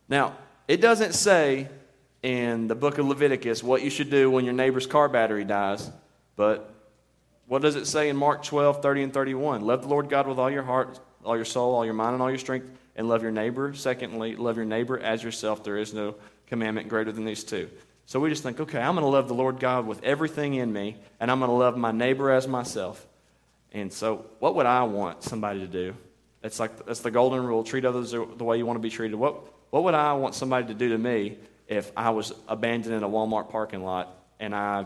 Now, 0.09 0.35
it 0.67 0.81
doesn't 0.81 1.13
say 1.13 1.69
in 2.23 2.67
the 2.67 2.75
book 2.75 2.97
of 2.97 3.05
Leviticus 3.05 3.63
what 3.63 3.81
you 3.83 3.89
should 3.89 4.09
do 4.09 4.29
when 4.29 4.43
your 4.43 4.53
neighbor's 4.53 4.87
car 4.87 5.07
battery 5.07 5.45
dies. 5.45 5.89
But 6.35 6.73
what 7.47 7.61
does 7.61 7.75
it 7.75 7.85
say 7.85 8.09
in 8.09 8.17
Mark 8.17 8.43
12, 8.43 8.81
30 8.81 9.03
and 9.03 9.13
31? 9.13 9.61
Love 9.61 9.83
the 9.83 9.87
Lord 9.87 10.09
God 10.09 10.27
with 10.27 10.39
all 10.39 10.49
your 10.49 10.63
heart, 10.63 10.99
all 11.23 11.35
your 11.35 11.45
soul, 11.45 11.75
all 11.75 11.85
your 11.85 11.93
mind, 11.93 12.13
and 12.13 12.21
all 12.21 12.29
your 12.29 12.39
strength, 12.39 12.67
and 12.95 13.07
love 13.07 13.21
your 13.21 13.31
neighbor. 13.31 13.73
Secondly, 13.73 14.35
love 14.35 14.57
your 14.57 14.65
neighbor 14.65 14.99
as 14.99 15.23
yourself. 15.23 15.63
There 15.63 15.77
is 15.77 15.93
no 15.93 16.15
commandment 16.47 16.89
greater 16.89 17.11
than 17.11 17.25
these 17.25 17.43
two. 17.43 17.69
So 18.05 18.19
we 18.19 18.29
just 18.29 18.41
think, 18.41 18.59
okay, 18.59 18.79
I'm 18.79 18.95
going 18.95 19.05
to 19.05 19.09
love 19.09 19.27
the 19.27 19.35
Lord 19.35 19.59
God 19.59 19.85
with 19.85 20.03
everything 20.03 20.55
in 20.55 20.73
me, 20.73 20.97
and 21.19 21.29
I'm 21.29 21.39
going 21.39 21.49
to 21.49 21.55
love 21.55 21.77
my 21.77 21.91
neighbor 21.91 22.31
as 22.31 22.47
myself. 22.47 23.05
And 23.71 23.93
so, 23.93 24.25
what 24.39 24.55
would 24.55 24.65
I 24.65 24.83
want 24.83 25.21
somebody 25.23 25.59
to 25.59 25.67
do? 25.67 25.95
It's 26.41 26.59
like 26.59 26.85
that's 26.87 27.01
the 27.01 27.11
golden 27.11 27.45
rule: 27.45 27.63
treat 27.63 27.85
others 27.85 28.11
the 28.11 28.43
way 28.43 28.57
you 28.57 28.65
want 28.65 28.77
to 28.77 28.81
be 28.81 28.89
treated. 28.89 29.15
What 29.15 29.43
what 29.69 29.83
would 29.83 29.93
I 29.93 30.13
want 30.13 30.35
somebody 30.35 30.67
to 30.67 30.73
do 30.73 30.89
to 30.89 30.97
me 30.97 31.37
if 31.67 31.91
I 31.95 32.09
was 32.09 32.33
abandoned 32.47 32.95
in 32.95 33.03
a 33.03 33.09
Walmart 33.09 33.49
parking 33.49 33.83
lot 33.83 34.15
and 34.39 34.55
I 34.55 34.85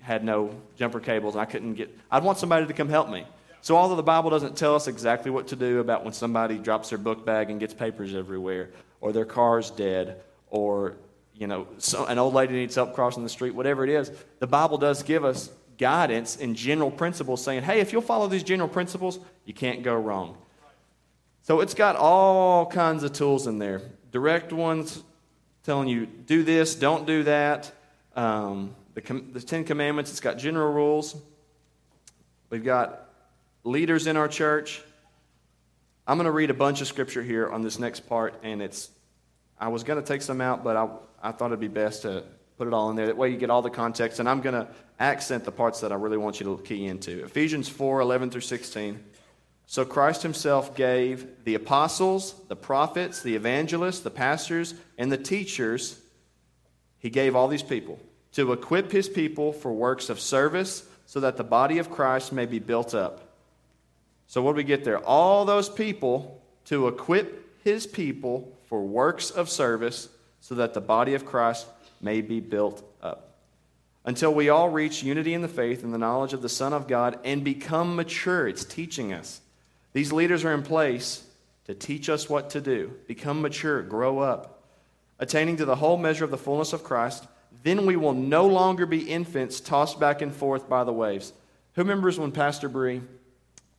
had 0.00 0.24
no 0.24 0.54
jumper 0.76 1.00
cables 1.00 1.34
and 1.34 1.42
I 1.42 1.44
couldn't 1.44 1.74
get, 1.74 1.96
I'd 2.10 2.22
want 2.22 2.38
somebody 2.38 2.66
to 2.66 2.72
come 2.72 2.88
help 2.88 3.08
me. 3.08 3.24
So, 3.60 3.76
although 3.76 3.96
the 3.96 4.02
Bible 4.02 4.30
doesn't 4.30 4.56
tell 4.56 4.74
us 4.74 4.86
exactly 4.86 5.30
what 5.30 5.48
to 5.48 5.56
do 5.56 5.80
about 5.80 6.04
when 6.04 6.12
somebody 6.12 6.58
drops 6.58 6.90
their 6.90 6.98
book 6.98 7.26
bag 7.26 7.50
and 7.50 7.58
gets 7.58 7.74
papers 7.74 8.14
everywhere, 8.14 8.70
or 9.00 9.12
their 9.12 9.24
car's 9.24 9.70
dead, 9.70 10.22
or 10.48 10.96
you 11.34 11.46
know, 11.46 11.66
so 11.78 12.04
an 12.06 12.18
old 12.18 12.34
lady 12.34 12.54
needs 12.54 12.74
help 12.74 12.94
crossing 12.94 13.22
the 13.22 13.28
street, 13.28 13.54
whatever 13.54 13.84
it 13.84 13.90
is, 13.90 14.10
the 14.38 14.46
Bible 14.46 14.78
does 14.78 15.02
give 15.02 15.24
us 15.24 15.50
guidance 15.78 16.36
and 16.36 16.56
general 16.56 16.90
principles 16.90 17.42
saying, 17.42 17.62
hey, 17.62 17.80
if 17.80 17.92
you'll 17.92 18.02
follow 18.02 18.26
these 18.26 18.42
general 18.42 18.68
principles, 18.68 19.20
you 19.44 19.54
can't 19.54 19.82
go 19.82 19.94
wrong. 19.94 20.36
So 21.48 21.60
it's 21.60 21.72
got 21.72 21.96
all 21.96 22.66
kinds 22.66 23.04
of 23.04 23.14
tools 23.14 23.46
in 23.46 23.58
there. 23.58 23.80
Direct 24.12 24.52
ones 24.52 25.02
telling 25.62 25.88
you, 25.88 26.04
do 26.04 26.42
this, 26.42 26.74
don't 26.74 27.06
do 27.06 27.22
that. 27.22 27.72
Um, 28.14 28.74
the, 28.92 29.00
com- 29.00 29.32
the 29.32 29.40
Ten 29.40 29.64
Commandments, 29.64 30.10
it's 30.10 30.20
got 30.20 30.36
general 30.36 30.70
rules. 30.70 31.16
We've 32.50 32.62
got 32.62 33.08
leaders 33.64 34.06
in 34.06 34.18
our 34.18 34.28
church. 34.28 34.82
I'm 36.06 36.18
going 36.18 36.26
to 36.26 36.32
read 36.32 36.50
a 36.50 36.54
bunch 36.54 36.82
of 36.82 36.86
scripture 36.86 37.22
here 37.22 37.48
on 37.48 37.62
this 37.62 37.78
next 37.78 38.00
part, 38.00 38.34
and 38.42 38.60
it's, 38.60 38.90
I 39.58 39.68
was 39.68 39.84
going 39.84 39.98
to 39.98 40.06
take 40.06 40.20
some 40.20 40.42
out, 40.42 40.62
but 40.62 40.76
I, 40.76 40.88
I 41.22 41.32
thought 41.32 41.46
it'd 41.46 41.60
be 41.60 41.68
best 41.68 42.02
to 42.02 42.24
put 42.58 42.68
it 42.68 42.74
all 42.74 42.90
in 42.90 42.96
there. 42.96 43.06
That 43.06 43.16
way 43.16 43.30
you 43.30 43.38
get 43.38 43.48
all 43.48 43.62
the 43.62 43.70
context, 43.70 44.20
and 44.20 44.28
I'm 44.28 44.42
going 44.42 44.66
to 44.66 44.68
accent 45.00 45.44
the 45.44 45.52
parts 45.52 45.80
that 45.80 45.92
I 45.92 45.94
really 45.94 46.18
want 46.18 46.40
you 46.40 46.44
to 46.44 46.62
key 46.62 46.84
into. 46.84 47.24
Ephesians 47.24 47.70
4 47.70 48.02
11 48.02 48.32
through 48.32 48.42
16. 48.42 49.02
So 49.70 49.84
Christ 49.84 50.22
himself 50.22 50.74
gave 50.74 51.44
the 51.44 51.54
apostles, 51.54 52.34
the 52.48 52.56
prophets, 52.56 53.20
the 53.20 53.36
evangelists, 53.36 54.00
the 54.00 54.10
pastors, 54.10 54.72
and 54.96 55.12
the 55.12 55.18
teachers. 55.18 56.00
He 56.98 57.10
gave 57.10 57.36
all 57.36 57.48
these 57.48 57.62
people 57.62 58.00
to 58.32 58.54
equip 58.54 58.90
his 58.90 59.10
people 59.10 59.52
for 59.52 59.70
works 59.70 60.08
of 60.08 60.20
service 60.20 60.88
so 61.04 61.20
that 61.20 61.36
the 61.36 61.44
body 61.44 61.76
of 61.76 61.90
Christ 61.90 62.32
may 62.32 62.46
be 62.46 62.58
built 62.58 62.94
up 62.94 63.28
So, 64.26 64.40
what 64.40 64.52
do 64.52 64.56
we 64.56 64.64
get 64.64 64.84
there? 64.84 64.98
All 64.98 65.44
those 65.44 65.68
people 65.68 66.42
to 66.66 66.88
equip 66.88 67.62
his 67.62 67.86
people 67.86 68.56
for 68.68 68.82
works 68.82 69.30
of 69.30 69.50
service 69.50 70.08
so 70.40 70.54
that 70.54 70.72
the 70.72 70.80
body 70.80 71.12
of 71.12 71.26
Christ 71.26 71.66
may 72.00 72.22
be 72.22 72.40
built 72.40 72.82
up. 73.02 73.36
Until 74.04 74.32
we 74.32 74.48
all 74.48 74.70
reach 74.70 75.02
unity 75.02 75.34
in 75.34 75.42
the 75.42 75.48
faith 75.48 75.84
and 75.84 75.92
the 75.92 75.98
knowledge 75.98 76.32
of 76.32 76.40
the 76.40 76.48
Son 76.48 76.72
of 76.72 76.88
God 76.88 77.18
and 77.22 77.44
become 77.44 77.96
mature. 77.96 78.48
It's 78.48 78.64
teaching 78.64 79.12
us. 79.12 79.42
These 79.92 80.12
leaders 80.12 80.44
are 80.44 80.54
in 80.54 80.62
place 80.62 81.24
to 81.66 81.74
teach 81.74 82.08
us 82.08 82.28
what 82.28 82.50
to 82.50 82.60
do. 82.60 82.92
Become 83.06 83.42
mature, 83.42 83.82
grow 83.82 84.18
up. 84.20 84.62
Attaining 85.18 85.56
to 85.56 85.64
the 85.64 85.76
whole 85.76 85.96
measure 85.96 86.24
of 86.24 86.30
the 86.30 86.38
fullness 86.38 86.72
of 86.72 86.84
Christ, 86.84 87.26
then 87.62 87.86
we 87.86 87.96
will 87.96 88.14
no 88.14 88.46
longer 88.46 88.86
be 88.86 89.08
infants 89.08 89.60
tossed 89.60 89.98
back 89.98 90.22
and 90.22 90.34
forth 90.34 90.68
by 90.68 90.84
the 90.84 90.92
waves. 90.92 91.32
Who 91.74 91.82
remembers 91.82 92.18
when 92.18 92.32
Pastor 92.32 92.68
Bree 92.68 93.02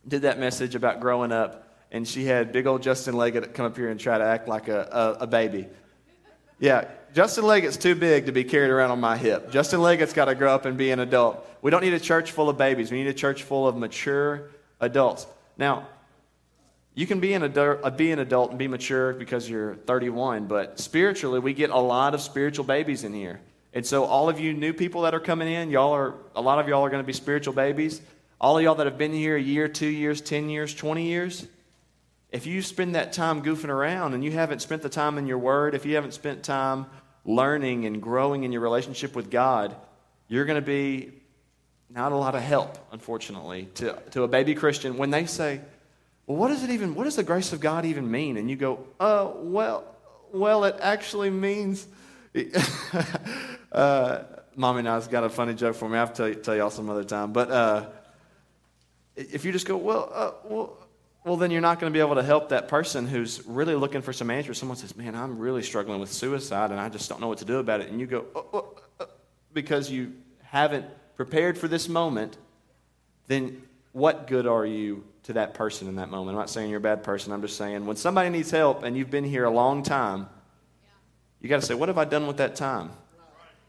did 0.06 0.22
that 0.22 0.38
message 0.38 0.74
about 0.74 1.00
growing 1.00 1.32
up 1.32 1.66
and 1.90 2.06
she 2.06 2.24
had 2.24 2.52
big 2.52 2.66
old 2.66 2.82
Justin 2.82 3.16
Leggett 3.16 3.54
come 3.54 3.66
up 3.66 3.76
here 3.76 3.88
and 3.88 3.98
try 3.98 4.18
to 4.18 4.24
act 4.24 4.48
like 4.48 4.68
a, 4.68 5.16
a, 5.20 5.24
a 5.24 5.26
baby? 5.26 5.66
Yeah, 6.58 6.84
Justin 7.14 7.44
Leggett's 7.44 7.78
too 7.78 7.94
big 7.94 8.26
to 8.26 8.32
be 8.32 8.44
carried 8.44 8.70
around 8.70 8.90
on 8.90 9.00
my 9.00 9.16
hip. 9.16 9.50
Justin 9.50 9.80
Leggett's 9.80 10.12
got 10.12 10.26
to 10.26 10.34
grow 10.34 10.54
up 10.54 10.66
and 10.66 10.76
be 10.76 10.90
an 10.90 11.00
adult. 11.00 11.46
We 11.62 11.70
don't 11.70 11.82
need 11.82 11.94
a 11.94 12.00
church 12.00 12.32
full 12.32 12.48
of 12.48 12.58
babies. 12.58 12.92
We 12.92 12.98
need 12.98 13.08
a 13.08 13.14
church 13.14 13.42
full 13.42 13.66
of 13.66 13.76
mature 13.76 14.50
adults. 14.78 15.26
Now, 15.56 15.88
you 16.94 17.06
can 17.06 17.20
be 17.20 17.34
an, 17.34 17.42
adult, 17.42 17.80
uh, 17.82 17.90
be 17.90 18.10
an 18.10 18.18
adult 18.18 18.50
and 18.50 18.58
be 18.58 18.68
mature 18.68 19.12
because 19.12 19.48
you're 19.48 19.74
31, 19.74 20.46
but 20.46 20.80
spiritually, 20.80 21.38
we 21.38 21.54
get 21.54 21.70
a 21.70 21.78
lot 21.78 22.14
of 22.14 22.20
spiritual 22.20 22.64
babies 22.64 23.04
in 23.04 23.12
here. 23.12 23.40
And 23.72 23.86
so, 23.86 24.04
all 24.04 24.28
of 24.28 24.40
you 24.40 24.52
new 24.52 24.72
people 24.72 25.02
that 25.02 25.14
are 25.14 25.20
coming 25.20 25.48
in, 25.48 25.70
y'all 25.70 25.92
are, 25.92 26.14
a 26.34 26.42
lot 26.42 26.58
of 26.58 26.68
y'all 26.68 26.84
are 26.84 26.90
going 26.90 27.02
to 27.02 27.06
be 27.06 27.12
spiritual 27.12 27.54
babies. 27.54 28.00
All 28.40 28.58
of 28.58 28.64
y'all 28.64 28.74
that 28.74 28.86
have 28.86 28.98
been 28.98 29.12
here 29.12 29.36
a 29.36 29.40
year, 29.40 29.68
two 29.68 29.86
years, 29.86 30.20
10 30.20 30.48
years, 30.48 30.74
20 30.74 31.06
years, 31.06 31.46
if 32.30 32.46
you 32.46 32.62
spend 32.62 32.94
that 32.94 33.12
time 33.12 33.42
goofing 33.42 33.68
around 33.68 34.14
and 34.14 34.24
you 34.24 34.32
haven't 34.32 34.60
spent 34.60 34.82
the 34.82 34.88
time 34.88 35.18
in 35.18 35.26
your 35.26 35.38
word, 35.38 35.74
if 35.74 35.84
you 35.84 35.94
haven't 35.94 36.14
spent 36.14 36.42
time 36.42 36.86
learning 37.24 37.86
and 37.86 38.00
growing 38.02 38.44
in 38.44 38.50
your 38.50 38.62
relationship 38.62 39.14
with 39.14 39.30
God, 39.30 39.76
you're 40.26 40.44
going 40.44 40.60
to 40.60 40.66
be 40.66 41.12
not 41.88 42.12
a 42.12 42.16
lot 42.16 42.34
of 42.34 42.42
help, 42.42 42.78
unfortunately, 42.92 43.68
to, 43.74 44.00
to 44.12 44.22
a 44.22 44.28
baby 44.28 44.54
Christian 44.54 44.96
when 44.96 45.10
they 45.10 45.26
say, 45.26 45.60
well, 46.30 46.38
what 46.38 46.48
does 46.48 46.62
it 46.62 46.70
even, 46.70 46.94
what 46.94 47.04
does 47.04 47.16
the 47.16 47.24
grace 47.24 47.52
of 47.52 47.58
God 47.58 47.84
even 47.84 48.08
mean? 48.08 48.36
And 48.36 48.48
you 48.48 48.54
go, 48.54 48.86
uh, 49.00 49.32
well, 49.34 49.82
well, 50.32 50.62
it 50.62 50.76
actually 50.80 51.28
means, 51.28 51.88
uh, 53.72 54.22
Mommy 54.54 54.78
and 54.78 54.88
I's 54.88 55.08
got 55.08 55.24
a 55.24 55.28
funny 55.28 55.54
joke 55.54 55.74
for 55.74 55.88
me. 55.88 55.96
I 55.96 55.98
have 55.98 56.12
to 56.12 56.16
tell, 56.16 56.28
you, 56.28 56.34
tell 56.36 56.54
y'all 56.54 56.70
some 56.70 56.88
other 56.88 57.02
time. 57.02 57.32
But 57.32 57.50
uh, 57.50 57.86
if 59.16 59.44
you 59.44 59.50
just 59.50 59.66
go, 59.66 59.76
well, 59.76 60.08
uh, 60.14 60.30
well, 60.44 60.78
well, 61.24 61.36
then 61.36 61.50
you're 61.50 61.60
not 61.60 61.80
going 61.80 61.92
to 61.92 61.96
be 61.96 62.00
able 62.00 62.14
to 62.14 62.22
help 62.22 62.50
that 62.50 62.68
person 62.68 63.08
who's 63.08 63.44
really 63.44 63.74
looking 63.74 64.00
for 64.00 64.12
some 64.12 64.30
answers. 64.30 64.56
Someone 64.56 64.78
says, 64.78 64.96
Man, 64.96 65.16
I'm 65.16 65.36
really 65.36 65.64
struggling 65.64 65.98
with 65.98 66.12
suicide 66.12 66.70
and 66.70 66.78
I 66.78 66.90
just 66.90 67.08
don't 67.08 67.20
know 67.20 67.26
what 67.26 67.38
to 67.38 67.44
do 67.44 67.58
about 67.58 67.80
it. 67.80 67.90
And 67.90 67.98
you 67.98 68.06
go, 68.06 68.26
oh, 68.36 68.76
oh, 69.00 69.06
Because 69.52 69.90
you 69.90 70.12
haven't 70.44 70.86
prepared 71.16 71.58
for 71.58 71.66
this 71.66 71.88
moment, 71.88 72.36
then 73.26 73.62
what 73.92 74.26
good 74.26 74.46
are 74.46 74.64
you 74.64 75.04
to 75.24 75.34
that 75.34 75.54
person 75.54 75.88
in 75.88 75.96
that 75.96 76.10
moment? 76.10 76.36
I'm 76.36 76.40
not 76.40 76.50
saying 76.50 76.70
you're 76.70 76.78
a 76.78 76.82
bad 76.82 77.02
person. 77.02 77.32
I'm 77.32 77.42
just 77.42 77.56
saying 77.56 77.86
when 77.86 77.96
somebody 77.96 78.30
needs 78.30 78.50
help 78.50 78.82
and 78.82 78.96
you've 78.96 79.10
been 79.10 79.24
here 79.24 79.44
a 79.44 79.50
long 79.50 79.82
time, 79.82 80.28
you 81.40 81.48
got 81.48 81.60
to 81.60 81.66
say, 81.66 81.74
What 81.74 81.88
have 81.88 81.98
I 81.98 82.04
done 82.04 82.26
with 82.26 82.36
that 82.38 82.56
time? 82.56 82.90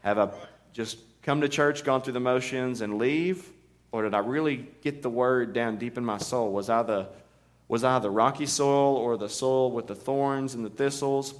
Have 0.02 0.18
I 0.18 0.28
just 0.72 0.98
come 1.22 1.40
to 1.40 1.48
church, 1.48 1.84
gone 1.84 2.02
through 2.02 2.14
the 2.14 2.20
motions, 2.20 2.80
and 2.80 2.98
leave? 2.98 3.48
Or 3.92 4.02
did 4.02 4.14
I 4.14 4.18
really 4.18 4.68
get 4.80 5.02
the 5.02 5.10
word 5.10 5.52
down 5.52 5.76
deep 5.76 5.98
in 5.98 6.04
my 6.04 6.18
soul? 6.18 6.52
Was 6.52 6.70
I 6.70 6.82
the 6.82 7.08
was 7.68 7.84
I 7.84 7.98
the 7.98 8.10
rocky 8.10 8.46
soil 8.46 8.96
or 8.96 9.16
the 9.16 9.28
soil 9.28 9.70
with 9.70 9.86
the 9.86 9.94
thorns 9.94 10.54
and 10.54 10.64
the 10.64 10.70
thistles? 10.70 11.34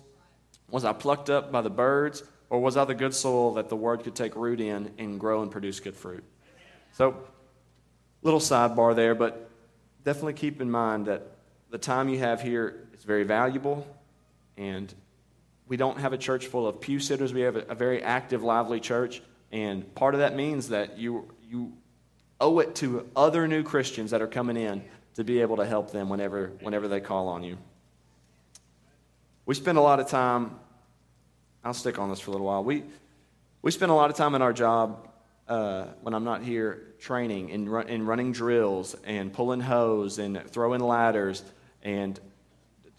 Was 0.71 0.85
I 0.85 0.93
plucked 0.93 1.29
up 1.29 1.53
by 1.53 1.61
the 1.61 1.71
birds? 1.71 2.23
Or 2.49 2.61
was 2.61 2.77
I 2.77 2.85
the 2.85 2.95
good 2.95 3.15
soil 3.15 3.55
that 3.55 3.71
the 3.71 3.77
word 3.77 4.05
could 4.05 4.15
take 4.15 4.37
root 4.37 4.61
in 4.61 4.93
and 4.99 5.19
grow 5.19 5.41
and 5.41 5.51
produce 5.51 5.81
good 5.81 5.97
fruit? 5.97 6.23
So, 6.93 7.17
little 8.23 8.41
sidebar 8.41 8.95
there, 8.95 9.15
but 9.15 9.51
definitely 10.05 10.35
keep 10.35 10.61
in 10.61 10.71
mind 10.71 11.07
that 11.07 11.23
the 11.71 11.79
time 11.79 12.09
you 12.09 12.19
have 12.19 12.41
here 12.41 12.87
is 12.95 13.05
very 13.05 13.25
valuable, 13.25 13.87
and 14.57 14.93
we 15.67 15.77
don't 15.77 15.99
have 15.99 16.13
a 16.13 16.19
church 16.19 16.47
full 16.47 16.67
of 16.67 16.81
pew 16.81 17.01
sitters. 17.01 17.33
We 17.33 17.41
have 17.43 17.57
a, 17.57 17.61
a 17.69 17.75
very 17.75 18.03
active, 18.03 18.43
lively 18.43 18.81
church, 18.81 19.23
and 19.51 19.95
part 19.95 20.15
of 20.15 20.21
that 20.21 20.37
means 20.37 20.69
that 20.69 20.99
you, 20.99 21.29
you 21.49 21.73
owe 22.41 22.59
it 22.59 22.75
to 22.77 23.09
other 23.17 23.47
new 23.49 23.63
Christians 23.63 24.11
that 24.11 24.23
are 24.23 24.27
coming 24.27 24.57
in 24.57 24.83
to 25.15 25.25
be 25.25 25.41
able 25.41 25.57
to 25.57 25.67
help 25.67 25.91
them 25.91 26.09
whenever, 26.09 26.53
whenever 26.61 26.89
they 26.89 27.01
call 27.01 27.29
on 27.29 27.43
you. 27.43 27.59
We 29.45 29.55
spend 29.55 29.77
a 29.77 29.81
lot 29.81 30.01
of 30.01 30.09
time, 30.09 30.57
I'll 31.65 31.75
stick 31.75 31.99
on 31.99 32.09
this 32.09 32.21
for 32.21 32.31
a 32.31 32.33
little 32.33 32.47
while. 32.47 32.65
We, 32.65 32.85
we 33.61 33.71
spend 33.71 33.91
a 33.91 33.95
lot 33.95 34.11
of 34.11 34.17
time 34.17 34.35
in 34.35 34.43
our 34.43 34.53
job 34.53 35.09
uh, 35.53 35.87
when 36.01 36.15
I'm 36.15 36.25
not 36.25 36.43
here 36.43 36.83
training 36.99 37.53
and, 37.53 37.71
run, 37.71 37.87
and 37.89 38.09
running 38.09 38.33
drills 38.33 38.97
and 39.05 39.31
pulling 39.31 39.61
hose 39.61 40.19
and 40.19 40.43
throwing 40.49 40.81
ladders 40.81 41.43
and 41.83 42.19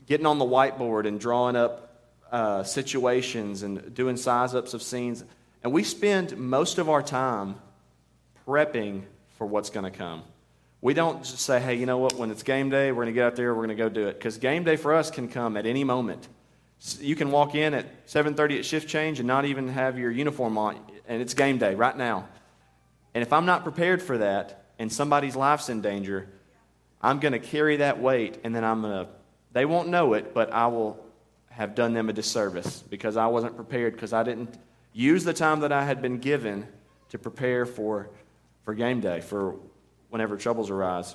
getting 0.06 0.28
on 0.28 0.38
the 0.38 0.46
whiteboard 0.46 1.08
and 1.08 1.20
drawing 1.20 1.56
up 1.56 2.12
uh, 2.32 2.62
situations 2.62 3.64
and 3.64 3.96
doing 3.96 4.18
size 4.18 4.54
ups 4.54 4.76
of 4.76 4.84
scenes. 4.84 5.24
And 5.64 5.74
we 5.74 5.84
spend 5.84 6.38
most 6.38 6.78
of 6.78 6.92
our 6.92 7.02
time 7.02 7.56
prepping 8.48 9.02
for 9.40 9.48
what's 9.48 9.72
going 9.72 9.92
to 9.92 9.98
come. 9.98 10.22
We 10.80 10.94
don't 10.94 11.24
just 11.24 11.40
say, 11.40 11.60
hey, 11.60 11.74
you 11.74 11.88
know 11.88 11.98
what, 11.98 12.14
when 12.14 12.30
it's 12.30 12.44
game 12.44 12.70
day, 12.70 12.92
we're 12.92 13.06
going 13.06 13.08
to 13.08 13.14
get 13.14 13.26
out 13.26 13.36
there, 13.36 13.56
we're 13.56 13.66
going 13.66 13.76
to 13.76 13.84
go 13.84 13.90
do 13.90 14.10
it. 14.10 14.14
Because 14.14 14.38
game 14.38 14.64
day 14.64 14.76
for 14.76 14.94
us 14.94 15.10
can 15.10 15.28
come 15.28 15.58
at 15.58 15.66
any 15.66 15.84
moment. 15.84 16.28
You 17.00 17.16
can 17.16 17.32
walk 17.32 17.56
in 17.56 17.74
at 17.74 18.06
7.30 18.06 18.60
at 18.60 18.66
shift 18.66 18.88
change 18.88 19.18
and 19.18 19.26
not 19.28 19.46
even 19.46 19.70
have 19.70 19.98
your 19.98 20.12
uniform 20.12 20.56
on, 20.60 20.78
and 21.08 21.20
it's 21.20 21.34
game 21.34 21.58
day 21.58 21.74
right 21.74 21.98
now. 21.98 22.28
And 23.14 23.22
if 23.22 23.32
I'm 23.32 23.46
not 23.46 23.64
prepared 23.64 24.02
for 24.02 24.18
that 24.18 24.66
and 24.80 24.92
somebody's 24.92 25.36
life's 25.36 25.70
in 25.70 25.82
danger, 25.82 26.28
I'm 27.02 27.20
going 27.20 27.34
to 27.34 27.40
carry 27.40 27.78
that 27.78 28.02
weight, 28.02 28.40
and 28.44 28.56
then 28.56 28.64
I'm 28.64 28.82
going 28.82 29.06
to, 29.06 29.12
they 29.52 29.66
won't 29.66 29.90
know 29.90 30.14
it, 30.14 30.34
but 30.34 30.52
I 30.54 30.68
will 30.68 31.04
have 31.50 31.76
done 31.76 31.94
them 31.94 32.10
a 32.10 32.14
disservice 32.14 32.82
because 32.90 33.18
I 33.18 33.28
wasn't 33.28 33.56
prepared 33.56 33.94
because 33.94 34.14
I 34.14 34.24
didn't 34.24 34.58
use 34.94 35.24
the 35.24 35.34
time 35.34 35.60
that 35.60 35.72
I 35.72 35.84
had 35.84 36.02
been 36.02 36.18
given 36.18 36.68
to 37.10 37.20
prepare 37.20 37.66
for, 37.66 38.10
for 38.64 38.74
game 38.74 39.02
day, 39.02 39.22
for 39.22 39.56
whenever 40.10 40.38
troubles 40.38 40.70
arise. 40.70 41.14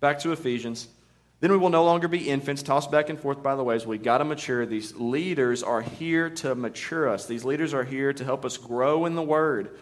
Back 0.00 0.18
to 0.20 0.32
Ephesians. 0.32 0.88
Then 1.40 1.50
we 1.52 1.56
will 1.56 1.70
no 1.70 1.84
longer 1.84 2.06
be 2.06 2.28
infants, 2.28 2.62
tossed 2.62 2.90
back 2.90 3.08
and 3.08 3.18
forth 3.18 3.42
by 3.42 3.56
the 3.56 3.64
waves. 3.64 3.86
We've 3.86 4.02
got 4.02 4.18
to 4.18 4.24
mature. 4.24 4.66
These 4.66 4.96
leaders 4.96 5.62
are 5.62 5.80
here 5.80 6.28
to 6.30 6.54
mature 6.54 7.08
us. 7.08 7.26
These 7.26 7.46
leaders 7.46 7.72
are 7.72 7.84
here 7.84 8.12
to 8.12 8.24
help 8.24 8.44
us 8.44 8.58
grow 8.58 9.06
in 9.06 9.14
the 9.14 9.22
Word. 9.22 9.78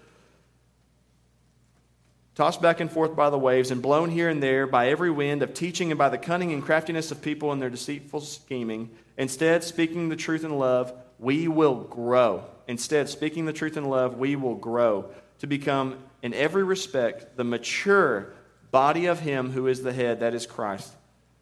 Tossed 2.37 2.63
back 2.63 2.79
and 2.79 2.89
forth 2.91 3.17
by 3.17 3.31
the 3.31 3.39
waves 3.39 3.73
and 3.73 3.83
blown 3.83 4.11
here 4.11 4.29
and 4.29 4.41
there 4.41 4.69
by 4.69 4.91
every 4.91 5.11
wind 5.11 5.43
of 5.43 5.53
teaching 5.53 5.91
and 5.91 5.99
by 5.99 6.09
the 6.09 6.17
cunning 6.17 6.53
and 6.53 6.63
craftiness 6.63 7.11
of 7.11 7.21
people 7.21 7.51
and 7.51 7.61
their 7.61 7.71
deceitful 7.71 8.21
scheming. 8.21 8.91
Instead, 9.17 9.65
speaking 9.65 10.09
the 10.09 10.15
truth 10.15 10.45
in 10.45 10.57
love, 10.57 10.93
we 11.19 11.49
will 11.49 11.75
grow. 11.75 12.45
Instead, 12.69 13.09
speaking 13.09 13.47
the 13.47 13.53
truth 13.53 13.77
in 13.77 13.87
love, 13.87 14.17
we 14.17 14.37
will 14.37 14.55
grow 14.55 15.11
to 15.41 15.49
become 15.49 15.99
in 16.23 16.33
every 16.33 16.63
respect 16.63 17.37
the 17.37 17.43
mature 17.43 18.33
body 18.71 19.07
of 19.07 19.19
Him 19.19 19.51
who 19.51 19.67
is 19.67 19.83
the 19.83 19.93
head, 19.93 20.21
that 20.21 20.35
is 20.35 20.47
Christ. 20.47 20.93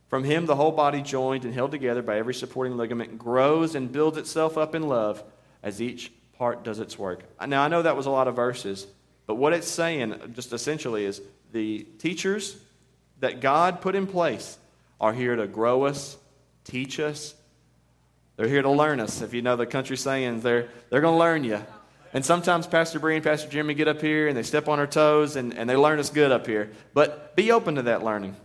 From 0.08 0.24
Him, 0.24 0.46
the 0.46 0.56
whole 0.56 0.72
body, 0.72 1.02
joined 1.02 1.44
and 1.44 1.52
held 1.52 1.72
together 1.72 2.02
by 2.02 2.18
every 2.18 2.34
supporting 2.34 2.76
ligament, 2.76 3.18
grows 3.18 3.74
and 3.74 3.90
builds 3.90 4.18
itself 4.18 4.56
up 4.56 4.74
in 4.74 4.88
love 4.88 5.22
as 5.62 5.82
each 5.82 6.12
part 6.38 6.62
does 6.62 6.78
its 6.78 6.98
work. 6.98 7.24
Now, 7.46 7.62
I 7.62 7.68
know 7.68 7.82
that 7.82 7.96
was 7.96 8.06
a 8.06 8.10
lot 8.10 8.28
of 8.28 8.36
verses, 8.36 8.86
but 9.26 9.34
what 9.34 9.52
it's 9.52 9.68
saying, 9.68 10.32
just 10.34 10.52
essentially, 10.52 11.04
is 11.04 11.20
the 11.52 11.86
teachers 11.98 12.56
that 13.20 13.40
God 13.40 13.80
put 13.80 13.94
in 13.94 14.06
place 14.06 14.58
are 15.00 15.12
here 15.12 15.36
to 15.36 15.46
grow 15.46 15.84
us, 15.84 16.16
teach 16.64 17.00
us. 17.00 17.34
They're 18.36 18.48
here 18.48 18.62
to 18.62 18.70
learn 18.70 19.00
us. 19.00 19.22
If 19.22 19.32
you 19.32 19.42
know 19.42 19.56
the 19.56 19.66
country 19.66 19.96
sayings, 19.96 20.42
they're, 20.42 20.68
they're 20.90 21.00
going 21.00 21.14
to 21.14 21.18
learn 21.18 21.44
you. 21.44 21.64
And 22.12 22.24
sometimes 22.24 22.66
Pastor 22.66 22.98
Bree 22.98 23.16
and 23.16 23.24
Pastor 23.24 23.48
Jeremy 23.48 23.74
get 23.74 23.88
up 23.88 24.00
here 24.00 24.28
and 24.28 24.36
they 24.36 24.42
step 24.42 24.68
on 24.68 24.78
our 24.78 24.86
toes 24.86 25.36
and, 25.36 25.56
and 25.56 25.68
they 25.68 25.76
learn 25.76 25.98
us 25.98 26.10
good 26.10 26.32
up 26.32 26.46
here. 26.46 26.70
But 26.94 27.34
be 27.34 27.50
open 27.50 27.76
to 27.76 27.82
that 27.82 28.04
learning. 28.04 28.36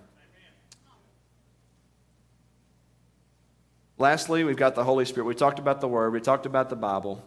Lastly, 4.02 4.44
we've 4.44 4.58
got 4.58 4.74
the 4.74 4.84
Holy 4.84 5.06
Spirit. 5.06 5.28
We 5.28 5.36
talked 5.36 5.60
about 5.60 5.80
the 5.80 5.88
Word, 5.88 6.12
we 6.12 6.22
talked 6.22 6.48
about 6.48 6.72
the 6.72 6.76
Bible, 6.76 7.24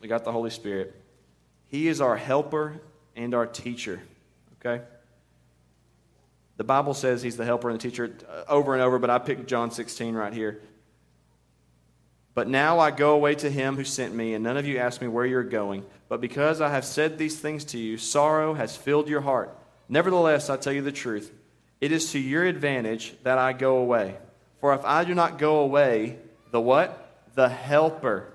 we 0.00 0.08
got 0.08 0.24
the 0.24 0.32
Holy 0.32 0.48
Spirit. 0.48 0.98
He 1.66 1.86
is 1.86 2.00
our 2.00 2.16
helper 2.16 2.80
and 3.14 3.34
our 3.34 3.46
teacher. 3.46 4.00
Okay? 4.58 4.82
The 6.56 6.64
Bible 6.64 6.94
says 6.94 7.22
he's 7.22 7.36
the 7.36 7.44
helper 7.44 7.68
and 7.68 7.78
the 7.78 7.82
teacher 7.82 8.16
uh, 8.26 8.44
over 8.48 8.72
and 8.72 8.82
over, 8.82 8.98
but 8.98 9.10
I 9.10 9.18
picked 9.18 9.46
John 9.48 9.70
16 9.70 10.14
right 10.14 10.32
here. 10.32 10.62
But 12.32 12.48
now 12.48 12.78
I 12.78 12.90
go 12.90 13.12
away 13.14 13.34
to 13.34 13.50
him 13.50 13.76
who 13.76 13.84
sent 13.84 14.14
me, 14.14 14.32
and 14.32 14.42
none 14.42 14.56
of 14.56 14.66
you 14.66 14.78
ask 14.78 15.02
me 15.02 15.08
where 15.08 15.26
you're 15.26 15.44
going. 15.44 15.84
But 16.08 16.22
because 16.22 16.62
I 16.62 16.70
have 16.70 16.86
said 16.86 17.18
these 17.18 17.38
things 17.38 17.66
to 17.66 17.78
you, 17.78 17.98
sorrow 17.98 18.54
has 18.54 18.74
filled 18.74 19.10
your 19.10 19.20
heart. 19.20 19.54
Nevertheless, 19.90 20.48
I 20.48 20.56
tell 20.56 20.72
you 20.72 20.80
the 20.80 20.90
truth. 20.90 21.30
It 21.82 21.92
is 21.92 22.12
to 22.12 22.18
your 22.18 22.44
advantage 22.44 23.12
that 23.24 23.36
I 23.36 23.52
go 23.52 23.76
away. 23.76 24.16
For 24.64 24.72
if 24.72 24.86
I 24.86 25.04
do 25.04 25.14
not 25.14 25.36
go 25.36 25.58
away, 25.58 26.16
the 26.50 26.58
what? 26.58 27.20
The 27.34 27.50
helper. 27.50 28.32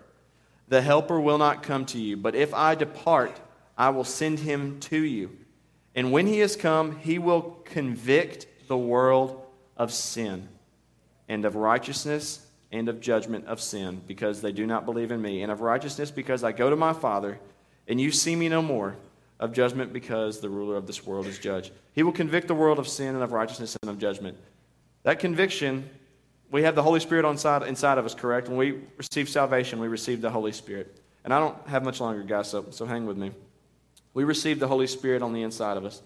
The 0.67 0.79
helper 0.79 1.19
will 1.19 1.39
not 1.39 1.63
come 1.63 1.85
to 1.87 1.97
you. 1.97 2.17
But 2.17 2.35
if 2.35 2.53
I 2.53 2.75
depart, 2.75 3.41
I 3.75 3.89
will 3.89 4.03
send 4.03 4.37
him 4.37 4.79
to 4.81 5.03
you. 5.03 5.35
And 5.95 6.11
when 6.11 6.27
he 6.27 6.37
has 6.41 6.55
come, 6.55 6.99
he 6.99 7.17
will 7.17 7.57
convict 7.65 8.45
the 8.67 8.77
world 8.77 9.43
of 9.75 9.91
sin 9.91 10.47
and 11.27 11.45
of 11.45 11.55
righteousness 11.55 12.45
and 12.71 12.89
of 12.89 13.01
judgment 13.01 13.47
of 13.47 13.59
sin 13.59 13.99
because 14.05 14.39
they 14.39 14.51
do 14.51 14.67
not 14.67 14.85
believe 14.85 15.11
in 15.11 15.23
me, 15.23 15.41
and 15.41 15.51
of 15.51 15.61
righteousness 15.61 16.11
because 16.11 16.43
I 16.43 16.51
go 16.51 16.69
to 16.69 16.75
my 16.75 16.93
Father 16.93 17.39
and 17.87 17.99
you 17.99 18.11
see 18.11 18.35
me 18.35 18.49
no 18.49 18.61
more, 18.61 18.97
of 19.39 19.51
judgment 19.51 19.93
because 19.93 20.41
the 20.41 20.49
ruler 20.49 20.75
of 20.75 20.85
this 20.85 21.03
world 21.03 21.25
is 21.25 21.39
judged. 21.39 21.71
He 21.93 22.03
will 22.03 22.11
convict 22.11 22.47
the 22.47 22.53
world 22.53 22.77
of 22.77 22.87
sin 22.87 23.15
and 23.15 23.23
of 23.23 23.31
righteousness 23.31 23.75
and 23.81 23.89
of 23.89 23.97
judgment. 23.97 24.37
That 25.01 25.17
conviction, 25.17 25.89
we 26.51 26.63
have 26.63 26.75
the 26.75 26.83
Holy 26.83 26.99
Spirit 26.99 27.29
inside, 27.29 27.63
inside 27.63 27.97
of 27.97 28.05
us, 28.05 28.15
correct? 28.15 28.47
When 28.47 28.57
we 28.57 28.79
receive 28.97 29.29
salvation, 29.29 29.79
we 29.79 29.87
receive 29.87 30.21
the 30.21 30.31
Holy 30.31 30.51
Spirit. 30.51 30.99
And 31.23 31.33
I 31.33 31.39
don't 31.39 31.55
have 31.67 31.83
much 31.83 32.01
longer, 32.01 32.23
guys, 32.23 32.49
so, 32.49 32.65
so 32.71 32.85
hang 32.85 33.05
with 33.05 33.17
me. 33.17 33.31
We 34.13 34.23
receive 34.23 34.59
the 34.59 34.67
Holy 34.67 34.87
Spirit 34.87 35.21
on 35.21 35.33
the 35.33 35.43
inside 35.43 35.77
of 35.77 35.85
us. 35.85 36.01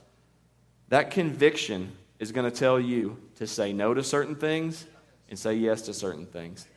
That 0.90 1.12
conviction 1.12 1.94
is 2.20 2.32
going 2.32 2.50
to 2.50 2.56
tell 2.56 2.80
you 2.80 3.18
to 3.36 3.48
say 3.48 3.74
no 3.74 3.94
to 3.94 4.04
certain 4.04 4.36
things 4.36 4.86
and 5.30 5.40
say 5.40 5.54
yes 5.54 5.84
to 5.84 5.94
certain 5.94 6.26
things. 6.26 6.68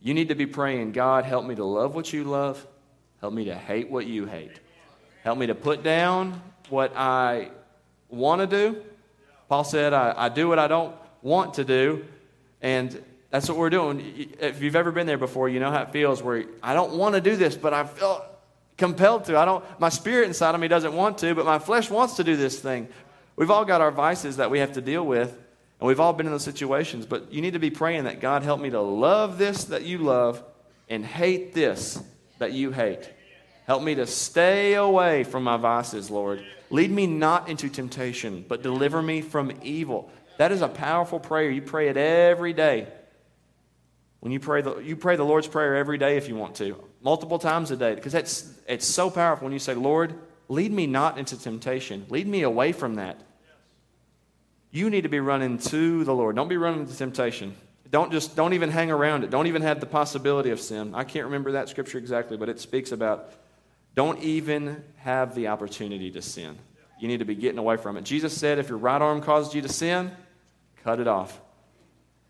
You 0.00 0.14
need 0.14 0.28
to 0.28 0.34
be 0.34 0.46
praying, 0.46 0.92
God, 0.92 1.24
help 1.24 1.44
me 1.44 1.54
to 1.54 1.64
love 1.64 1.94
what 1.94 2.12
you 2.12 2.24
love, 2.24 2.66
help 3.20 3.34
me 3.34 3.44
to 3.44 3.54
hate 3.54 3.90
what 3.90 4.06
you 4.06 4.26
hate. 4.26 4.58
Help 5.22 5.38
me 5.38 5.46
to 5.46 5.54
put 5.54 5.84
down 5.84 6.42
what 6.68 6.96
I 6.96 7.50
want 8.08 8.40
to 8.40 8.46
do. 8.46 8.82
Paul 9.48 9.62
said, 9.62 9.92
I, 9.92 10.14
I 10.16 10.28
do 10.28 10.48
what 10.48 10.58
I 10.58 10.66
don't 10.66 10.96
want 11.22 11.54
to 11.54 11.64
do. 11.64 12.04
And 12.62 13.02
that's 13.30 13.48
what 13.48 13.58
we're 13.58 13.70
doing. 13.70 14.34
If 14.40 14.62
you've 14.62 14.76
ever 14.76 14.92
been 14.92 15.06
there 15.06 15.18
before, 15.18 15.48
you 15.48 15.60
know 15.60 15.70
how 15.70 15.82
it 15.82 15.90
feels 15.90 16.22
where 16.22 16.44
I 16.62 16.74
don't 16.74 16.94
want 16.94 17.14
to 17.14 17.20
do 17.20 17.36
this, 17.36 17.56
but 17.56 17.74
I 17.74 17.84
feel 17.84 18.24
compelled 18.76 19.24
to. 19.26 19.38
I 19.38 19.44
don't 19.44 19.64
my 19.80 19.88
spirit 19.88 20.28
inside 20.28 20.54
of 20.54 20.60
me 20.60 20.68
doesn't 20.68 20.94
want 20.94 21.18
to, 21.18 21.34
but 21.34 21.44
my 21.44 21.58
flesh 21.58 21.90
wants 21.90 22.14
to 22.16 22.24
do 22.24 22.36
this 22.36 22.58
thing. 22.58 22.88
We've 23.36 23.50
all 23.50 23.64
got 23.64 23.80
our 23.80 23.90
vices 23.90 24.36
that 24.36 24.50
we 24.50 24.58
have 24.60 24.72
to 24.74 24.80
deal 24.80 25.04
with, 25.04 25.30
and 25.80 25.88
we've 25.88 26.00
all 26.00 26.12
been 26.12 26.26
in 26.26 26.32
those 26.32 26.44
situations, 26.44 27.06
but 27.06 27.32
you 27.32 27.40
need 27.40 27.54
to 27.54 27.58
be 27.58 27.70
praying 27.70 28.04
that 28.04 28.20
God 28.20 28.42
help 28.42 28.60
me 28.60 28.70
to 28.70 28.80
love 28.80 29.38
this 29.38 29.64
that 29.64 29.82
you 29.82 29.98
love 29.98 30.42
and 30.88 31.04
hate 31.04 31.54
this 31.54 32.02
that 32.38 32.52
you 32.52 32.70
hate. 32.70 33.08
Help 33.66 33.82
me 33.82 33.94
to 33.94 34.06
stay 34.06 34.74
away 34.74 35.24
from 35.24 35.44
my 35.44 35.56
vices, 35.56 36.10
Lord. 36.10 36.44
Lead 36.70 36.90
me 36.90 37.06
not 37.06 37.48
into 37.48 37.68
temptation, 37.68 38.44
but 38.48 38.62
deliver 38.62 39.00
me 39.00 39.20
from 39.22 39.52
evil. 39.62 40.10
That 40.42 40.50
is 40.50 40.60
a 40.60 40.66
powerful 40.66 41.20
prayer. 41.20 41.52
You 41.52 41.62
pray 41.62 41.86
it 41.86 41.96
every 41.96 42.52
day. 42.52 42.88
When 44.18 44.32
you 44.32 44.40
pray 44.40 44.60
the, 44.60 44.78
you 44.78 44.96
pray 44.96 45.14
the 45.14 45.22
Lord's 45.22 45.46
Prayer 45.46 45.76
every 45.76 45.98
day 45.98 46.16
if 46.16 46.28
you 46.28 46.34
want 46.34 46.56
to, 46.56 46.82
multiple 47.00 47.38
times 47.38 47.70
a 47.70 47.76
day, 47.76 47.94
because 47.94 48.12
it's, 48.12 48.52
it's 48.66 48.84
so 48.84 49.08
powerful 49.08 49.44
when 49.44 49.52
you 49.52 49.60
say, 49.60 49.74
Lord, 49.74 50.16
lead 50.48 50.72
me 50.72 50.88
not 50.88 51.16
into 51.16 51.40
temptation. 51.40 52.06
Lead 52.08 52.26
me 52.26 52.42
away 52.42 52.72
from 52.72 52.96
that. 52.96 53.20
You 54.72 54.90
need 54.90 55.02
to 55.02 55.08
be 55.08 55.20
running 55.20 55.58
to 55.58 56.02
the 56.02 56.12
Lord. 56.12 56.34
Don't 56.34 56.48
be 56.48 56.56
running 56.56 56.88
to 56.88 56.96
temptation. 56.96 57.54
Don't 57.92 58.10
just 58.10 58.34
don't 58.34 58.52
even 58.52 58.68
hang 58.68 58.90
around 58.90 59.22
it. 59.22 59.30
Don't 59.30 59.46
even 59.46 59.62
have 59.62 59.78
the 59.78 59.86
possibility 59.86 60.50
of 60.50 60.58
sin. 60.58 60.92
I 60.92 61.04
can't 61.04 61.26
remember 61.26 61.52
that 61.52 61.68
scripture 61.68 61.98
exactly, 61.98 62.36
but 62.36 62.48
it 62.48 62.58
speaks 62.58 62.90
about 62.90 63.32
don't 63.94 64.18
even 64.18 64.82
have 64.96 65.36
the 65.36 65.46
opportunity 65.46 66.10
to 66.10 66.20
sin. 66.20 66.58
You 66.98 67.06
need 67.06 67.18
to 67.18 67.24
be 67.24 67.36
getting 67.36 67.58
away 67.58 67.76
from 67.76 67.96
it. 67.96 68.02
Jesus 68.02 68.36
said, 68.36 68.58
if 68.58 68.68
your 68.68 68.78
right 68.78 69.00
arm 69.00 69.22
causes 69.22 69.54
you 69.54 69.62
to 69.62 69.68
sin, 69.68 70.10
cut 70.84 71.00
it 71.00 71.08
off. 71.08 71.40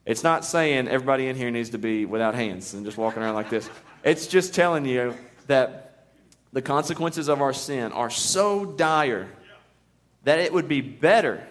It's 0.05 0.25
not 0.25 0.45
saying 0.45 0.88
everybody 0.88 1.29
in 1.29 1.37
here 1.37 1.51
needs 1.51 1.71
to 1.71 1.79
be 1.79 2.05
without 2.05 2.35
hands 2.35 2.75
and 2.75 2.85
just 2.85 2.97
walking 2.99 3.23
around 3.23 3.35
like 3.35 3.51
this. 3.51 3.69
It's 4.03 4.27
just 4.27 4.55
telling 4.55 4.85
you 4.85 5.15
that 5.47 6.07
the 6.53 6.62
consequences 6.62 7.29
of 7.29 7.41
our 7.41 7.53
sin 7.53 7.93
are 7.93 8.11
so 8.11 8.65
dire 8.65 9.29
that 10.25 10.38
it 10.38 10.53
would 10.53 10.69
be 10.69 10.81
better 10.81 11.47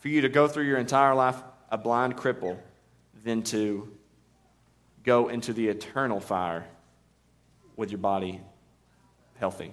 for 0.00 0.08
you 0.08 0.22
to 0.22 0.28
go 0.28 0.46
through 0.46 0.64
your 0.64 0.78
entire 0.78 1.14
life 1.14 1.36
a 1.70 1.78
blind 1.78 2.16
cripple 2.16 2.58
than 3.24 3.42
to 3.42 3.90
go 5.02 5.28
into 5.28 5.52
the 5.52 5.68
eternal 5.68 6.20
fire 6.20 6.66
with 7.76 7.90
your 7.90 7.98
body 7.98 8.40
healthy. 9.38 9.72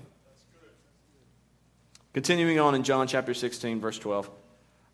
Continuing 2.13 2.59
on 2.59 2.75
in 2.75 2.83
John 2.83 3.07
chapter 3.07 3.33
16, 3.33 3.79
verse 3.79 3.97
12. 3.97 4.29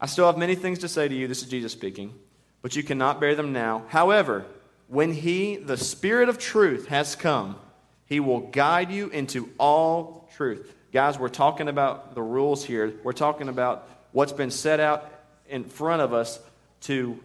I 0.02 0.06
still 0.06 0.26
have 0.28 0.38
many 0.38 0.56
things 0.56 0.80
to 0.80 0.88
say 0.88 1.08
to 1.08 1.16
you. 1.16 1.28
This 1.28 1.42
is 1.42 1.50
Jesus 1.50 1.74
speaking, 1.74 2.14
but 2.62 2.76
you 2.76 2.84
cannot 2.84 3.20
bear 3.20 3.36
them 3.36 3.52
now. 3.52 3.84
However, 3.90 4.46
when 4.88 5.14
He, 5.14 5.58
the 5.58 5.78
Spirit 5.78 6.30
of 6.30 6.38
truth, 6.38 6.88
has 6.88 7.16
come, 7.16 7.58
He 8.06 8.20
will 8.20 8.40
guide 8.40 8.92
you 8.92 9.10
into 9.10 9.50
all 9.58 10.30
truth. 10.36 10.76
Guys, 10.92 11.20
we're 11.20 11.30
talking 11.30 11.68
about 11.68 12.16
the 12.16 12.22
rules 12.22 12.64
here. 12.64 12.94
We're 13.04 13.12
talking 13.12 13.50
about 13.50 13.88
what's 14.12 14.32
been 14.32 14.52
set 14.52 14.80
out 14.80 15.12
in 15.48 15.64
front 15.64 16.02
of 16.02 16.14
us 16.14 16.40
to 16.82 17.20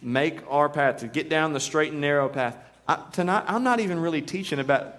make 0.00 0.40
our 0.48 0.68
path, 0.68 0.98
to 0.98 1.06
get 1.06 1.28
down 1.28 1.52
the 1.52 1.60
straight 1.60 1.92
and 1.92 2.00
narrow 2.00 2.28
path. 2.28 2.56
I, 2.88 2.98
tonight, 3.12 3.44
I'm 3.46 3.62
not 3.62 3.80
even 3.80 3.98
really 3.98 4.22
teaching 4.22 4.58
about 4.58 4.94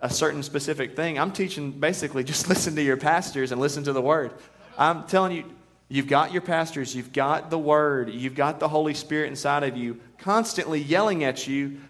a 0.00 0.10
certain 0.10 0.42
specific 0.42 0.94
thing. 0.94 1.18
I'm 1.18 1.32
teaching 1.32 1.72
basically 1.72 2.24
just 2.24 2.48
listen 2.50 2.74
to 2.76 2.82
your 2.82 2.96
pastors 2.96 3.52
and 3.52 3.60
listen 3.60 3.84
to 3.84 3.92
the 3.92 4.02
word. 4.02 4.32
I'm 4.76 5.04
telling 5.04 5.32
you, 5.36 5.44
you've 5.88 6.08
got 6.08 6.32
your 6.32 6.42
pastors, 6.42 6.94
you've 6.94 7.12
got 7.12 7.50
the 7.50 7.58
word, 7.58 8.10
you've 8.10 8.34
got 8.34 8.60
the 8.60 8.68
Holy 8.68 8.94
Spirit 8.94 9.28
inside 9.28 9.62
of 9.62 9.76
you 9.76 10.00
constantly 10.18 10.80
yelling 10.80 11.24
at 11.24 11.46
you 11.46 11.80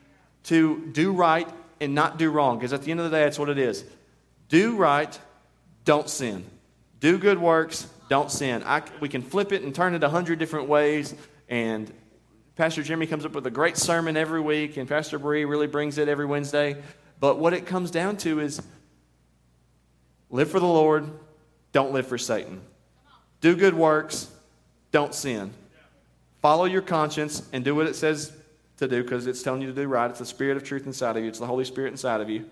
to 0.44 0.86
do 0.92 1.12
right 1.12 1.48
and 1.80 1.94
not 1.94 2.18
do 2.18 2.30
wrong. 2.30 2.58
Because 2.58 2.72
at 2.72 2.82
the 2.82 2.90
end 2.90 3.00
of 3.00 3.10
the 3.10 3.16
day, 3.16 3.24
that's 3.24 3.38
what 3.38 3.48
it 3.48 3.58
is. 3.58 3.84
Do 4.48 4.76
right, 4.76 5.18
don't 5.84 6.08
sin. 6.08 6.44
Do 7.00 7.18
good 7.18 7.38
works, 7.38 7.88
don't 8.08 8.30
sin. 8.30 8.62
I, 8.64 8.82
we 9.00 9.08
can 9.08 9.22
flip 9.22 9.52
it 9.52 9.62
and 9.62 9.74
turn 9.74 9.94
it 9.94 10.04
a 10.04 10.08
hundred 10.08 10.38
different 10.38 10.68
ways. 10.68 11.14
And 11.48 11.92
Pastor 12.56 12.82
Jimmy 12.82 13.06
comes 13.06 13.24
up 13.24 13.32
with 13.32 13.46
a 13.46 13.50
great 13.50 13.76
sermon 13.76 14.16
every 14.16 14.40
week, 14.40 14.76
and 14.76 14.88
Pastor 14.88 15.18
Bree 15.18 15.44
really 15.44 15.66
brings 15.66 15.98
it 15.98 16.08
every 16.08 16.26
Wednesday. 16.26 16.76
But 17.20 17.38
what 17.38 17.52
it 17.52 17.66
comes 17.66 17.90
down 17.90 18.16
to 18.18 18.40
is 18.40 18.62
live 20.30 20.50
for 20.50 20.60
the 20.60 20.66
Lord, 20.66 21.10
don't 21.72 21.92
live 21.92 22.06
for 22.06 22.18
Satan. 22.18 22.60
Do 23.40 23.56
good 23.56 23.74
works, 23.74 24.30
don't 24.92 25.14
sin. 25.14 25.52
Follow 26.40 26.64
your 26.64 26.82
conscience 26.82 27.42
and 27.52 27.64
do 27.64 27.74
what 27.74 27.86
it 27.86 27.96
says 27.96 28.32
to 28.78 28.88
do 28.88 29.02
because 29.02 29.26
it's 29.26 29.42
telling 29.42 29.62
you 29.62 29.68
to 29.68 29.74
do 29.74 29.88
right. 29.88 30.10
It's 30.10 30.18
the 30.18 30.26
Spirit 30.26 30.56
of 30.56 30.64
truth 30.64 30.86
inside 30.86 31.16
of 31.16 31.22
you, 31.22 31.28
it's 31.28 31.38
the 31.38 31.46
Holy 31.46 31.64
Spirit 31.64 31.90
inside 31.90 32.20
of 32.20 32.30
you. 32.30 32.44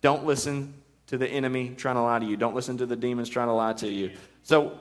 Don't 0.00 0.24
listen 0.24 0.74
to 1.08 1.18
the 1.18 1.26
enemy 1.26 1.74
trying 1.76 1.96
to 1.96 2.02
lie 2.02 2.18
to 2.18 2.26
you, 2.26 2.36
don't 2.36 2.54
listen 2.54 2.78
to 2.78 2.86
the 2.86 2.96
demons 2.96 3.28
trying 3.28 3.48
to 3.48 3.52
lie 3.52 3.72
to 3.74 3.88
you. 3.88 4.10
So, 4.42 4.78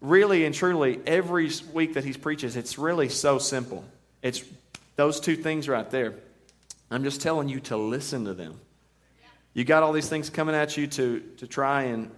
really 0.00 0.44
and 0.44 0.54
truly, 0.54 1.00
every 1.06 1.50
week 1.72 1.94
that 1.94 2.04
he 2.04 2.12
preaches, 2.12 2.56
it's 2.56 2.78
really 2.78 3.08
so 3.08 3.38
simple. 3.38 3.84
It's 4.22 4.44
those 4.96 5.20
two 5.20 5.36
things 5.36 5.68
right 5.68 5.88
there. 5.90 6.14
I'm 6.90 7.02
just 7.02 7.20
telling 7.20 7.48
you 7.48 7.60
to 7.60 7.76
listen 7.76 8.24
to 8.26 8.34
them. 8.34 8.60
You 9.54 9.64
got 9.64 9.82
all 9.82 9.92
these 9.92 10.08
things 10.08 10.28
coming 10.28 10.54
at 10.54 10.76
you 10.76 10.86
to, 10.88 11.20
to 11.38 11.46
try 11.46 11.84
and 11.84 12.10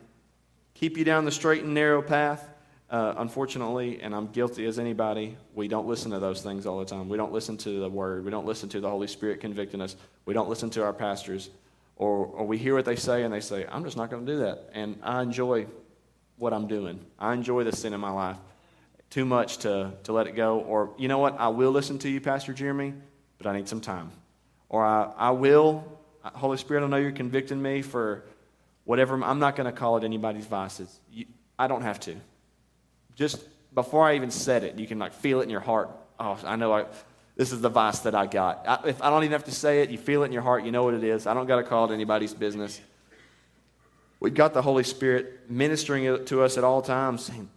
keep 0.79 0.97
you 0.97 1.05
down 1.05 1.25
the 1.25 1.31
straight 1.33 1.65
and 1.65 1.75
narrow 1.75 2.01
path. 2.01 2.49
Uh, 2.89 3.13
unfortunately, 3.19 4.01
and 4.01 4.15
I'm 4.15 4.29
guilty 4.29 4.65
as 4.65 4.79
anybody, 4.79 5.37
we 5.55 5.69
don't 5.69 5.87
listen 5.87 6.13
to 6.13 6.21
those 6.21 6.41
things 6.41 6.67
all 6.67 6.79
the 6.79 6.87
time. 6.87 7.09
We 7.09 7.19
don't 7.19 7.33
listen 7.33 7.57
to 7.59 7.81
the 7.81 7.89
Word. 7.89 8.25
We 8.25 8.31
don't 8.31 8.47
listen 8.47 8.69
to 8.71 8.81
the 8.81 8.89
Holy 8.89 9.09
Spirit 9.09 9.41
convicting 9.41 9.81
us. 9.81 9.97
We 10.25 10.33
don't 10.33 10.49
listen 10.49 10.71
to 10.71 10.85
our 10.85 10.93
pastors. 10.93 11.51
Or, 11.97 12.27
or 12.27 12.47
we 12.47 12.57
hear 12.57 12.75
what 12.77 12.85
they 12.85 12.97
say 12.97 13.25
and 13.25 13.35
they 13.35 13.41
say, 13.41 13.67
I'm 13.71 13.85
just 13.85 13.97
not 13.97 14.09
going 14.09 14.25
to 14.25 14.33
do 14.33 14.39
that. 14.39 14.71
And 14.73 14.99
I 15.03 15.21
enjoy 15.21 15.67
what 16.37 16.53
I'm 16.53 16.69
doing. 16.69 17.05
I 17.19 17.35
enjoy 17.35 17.65
the 17.65 17.75
sin 17.75 17.93
in 17.93 18.01
my 18.01 18.13
life 18.13 18.37
too 19.11 19.25
much 19.25 19.59
to, 19.59 19.93
to 20.05 20.13
let 20.13 20.29
it 20.29 20.37
go. 20.37 20.61
Or, 20.61 20.95
you 20.97 21.09
know 21.09 21.19
what? 21.19 21.39
I 21.41 21.49
will 21.49 21.73
listen 21.73 21.99
to 21.99 22.09
you, 22.09 22.21
Pastor 22.21 22.53
Jeremy, 22.53 22.95
but 23.37 23.49
I 23.49 23.57
need 23.57 23.69
some 23.69 23.81
time. 23.81 24.13
Or 24.69 24.85
I, 24.85 25.13
I 25.17 25.31
will, 25.33 25.85
Holy 26.23 26.57
Spirit, 26.57 26.85
I 26.85 26.87
know 26.87 26.99
you're 26.99 27.11
convicting 27.11 27.61
me 27.61 27.83
for 27.83 28.25
whatever. 28.89 29.23
I'm 29.23 29.39
not 29.39 29.55
going 29.55 29.67
to 29.67 29.73
call 29.73 29.99
it 29.99 30.05
anybody's 30.05 30.47
vices. 30.47 30.99
You, 31.13 31.27
I 31.59 31.67
don't 31.67 31.83
have 31.83 32.01
to. 32.01 32.17
Just 33.15 33.45
before 33.75 34.09
I 34.09 34.17
even 34.17 34.31
said 34.31 34.65
it, 34.65 34.79
you 34.79 34.87
can 34.87 34.99
like 34.99 35.13
feel 35.13 35.41
it 35.41 35.43
in 35.43 35.51
your 35.51 35.61
heart. 35.61 35.91
Oh, 36.19 36.39
I 36.43 36.57
know 36.57 36.73
I, 36.73 36.87
this 37.37 37.53
is 37.53 37.61
the 37.61 37.69
vice 37.69 37.99
that 38.01 38.15
I 38.15 38.25
got. 38.25 38.67
I, 38.67 38.89
if 38.89 39.03
I 39.03 39.11
don't 39.11 39.25
even 39.25 39.33
have 39.33 39.45
to 39.45 39.53
say 39.53 39.83
it, 39.83 39.91
you 39.91 39.99
feel 39.99 40.23
it 40.23 40.27
in 40.27 40.33
your 40.33 40.41
heart. 40.41 40.65
You 40.65 40.73
know 40.73 40.85
what 40.85 40.95
it 40.95 41.05
is. 41.05 41.27
I 41.27 41.35
don't 41.35 41.45
got 41.45 41.57
to 41.57 41.65
call 41.65 41.91
it 41.91 41.93
anybody's 41.93 42.33
business. 42.33 42.81
We've 44.21 44.33
got 44.33 44.55
the 44.55 44.63
Holy 44.63 44.85
Spirit 44.85 45.51
ministering 45.51 46.25
to 46.25 46.43
us 46.43 46.57
at 46.57 46.65
all 46.65 46.81
times, 46.81 47.27
saying, 47.27 47.51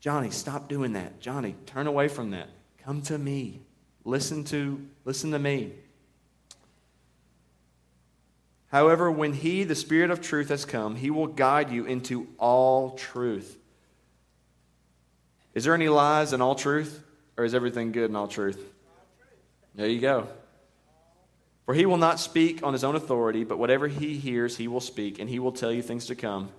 Johnny, 0.00 0.28
stop 0.28 0.68
doing 0.68 0.92
that. 0.92 1.18
Johnny, 1.20 1.56
turn 1.64 1.86
away 1.86 2.08
from 2.08 2.32
that. 2.32 2.50
Come 2.84 3.00
to 3.02 3.16
me. 3.16 3.62
Listen 4.04 4.44
to, 4.44 4.86
listen 5.06 5.30
to 5.30 5.38
me. 5.38 5.72
However, 8.70 9.10
when 9.10 9.32
he, 9.32 9.64
the 9.64 9.74
Spirit 9.74 10.10
of 10.10 10.20
truth, 10.20 10.48
has 10.48 10.64
come, 10.64 10.94
he 10.94 11.10
will 11.10 11.26
guide 11.26 11.70
you 11.70 11.84
into 11.84 12.28
all 12.38 12.90
truth. 12.92 13.58
Is 15.54 15.64
there 15.64 15.74
any 15.74 15.88
lies 15.88 16.32
in 16.32 16.40
all 16.40 16.54
truth? 16.54 17.02
Or 17.36 17.44
is 17.44 17.54
everything 17.54 17.90
good 17.90 18.10
in 18.10 18.16
all 18.16 18.28
truth? 18.28 18.62
There 19.74 19.88
you 19.88 20.00
go. 20.00 20.28
For 21.64 21.74
he 21.74 21.86
will 21.86 21.96
not 21.96 22.20
speak 22.20 22.62
on 22.62 22.72
his 22.72 22.84
own 22.84 22.96
authority, 22.96 23.44
but 23.44 23.58
whatever 23.58 23.88
he 23.88 24.18
hears, 24.18 24.56
he 24.56 24.68
will 24.68 24.80
speak, 24.80 25.18
and 25.18 25.28
he 25.28 25.38
will 25.38 25.52
tell 25.52 25.72
you 25.72 25.82
things 25.82 26.06
to 26.06 26.14
come. 26.14 26.50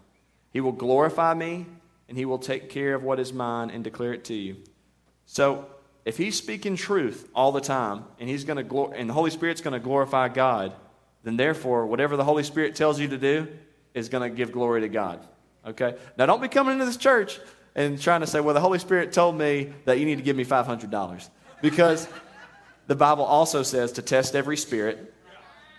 He 0.52 0.60
will 0.60 0.72
glorify 0.72 1.34
me, 1.34 1.66
and 2.10 2.18
he 2.18 2.26
will 2.26 2.40
take 2.40 2.70
care 2.70 2.94
of 2.94 3.04
what 3.04 3.20
is 3.20 3.32
mine 3.32 3.70
and 3.70 3.84
declare 3.84 4.14
it 4.14 4.26
to 4.26 4.34
you. 4.34 4.58
So, 5.26 5.66
if 6.04 6.18
he's 6.18 6.38
speaking 6.38 6.76
truth 6.76 7.30
all 7.36 7.52
the 7.52 7.62
time, 7.62 8.06
and 8.20 8.28
he's 8.28 8.44
going 8.44 8.58
to 8.58 8.64
glor- 8.64 8.94
and 8.96 9.10
the 9.10 9.14
Holy 9.14 9.32
Spirit's 9.32 9.62
going 9.62 9.74
to 9.74 9.80
glorify 9.80 10.28
God, 10.30 10.74
then 11.24 11.38
therefore, 11.38 11.86
whatever 11.86 12.18
the 12.18 12.24
Holy 12.24 12.44
Spirit 12.44 12.76
tells 12.76 13.00
you 13.00 13.08
to 13.10 13.18
do 13.18 13.48
is 13.94 14.10
going 14.10 14.30
to 14.30 14.36
give 14.36 14.52
glory 14.52 14.82
to 14.82 14.90
God. 14.90 15.26
Okay? 15.66 15.96
Now, 16.18 16.26
don't 16.26 16.42
be 16.42 16.48
coming 16.48 16.74
into 16.74 16.86
this 16.86 16.98
church 16.98 17.40
and 17.76 18.02
trying 18.02 18.22
to 18.22 18.28
say, 18.28 18.40
well, 18.40 18.54
the 18.54 18.62
Holy 18.62 18.80
Spirit 18.80 19.14
told 19.14 19.38
me 19.38 19.74
that 19.86 20.00
you 20.00 20.06
need 20.06 20.18
to 20.18 20.24
give 20.24 20.36
me 20.36 20.46
$500. 20.46 21.30
Because 21.62 22.08
the 22.88 22.96
Bible 22.96 23.24
also 23.24 23.64
says 23.64 23.94
to 23.94 24.02
test 24.02 24.36
every 24.36 24.58
spirit. 24.58 25.14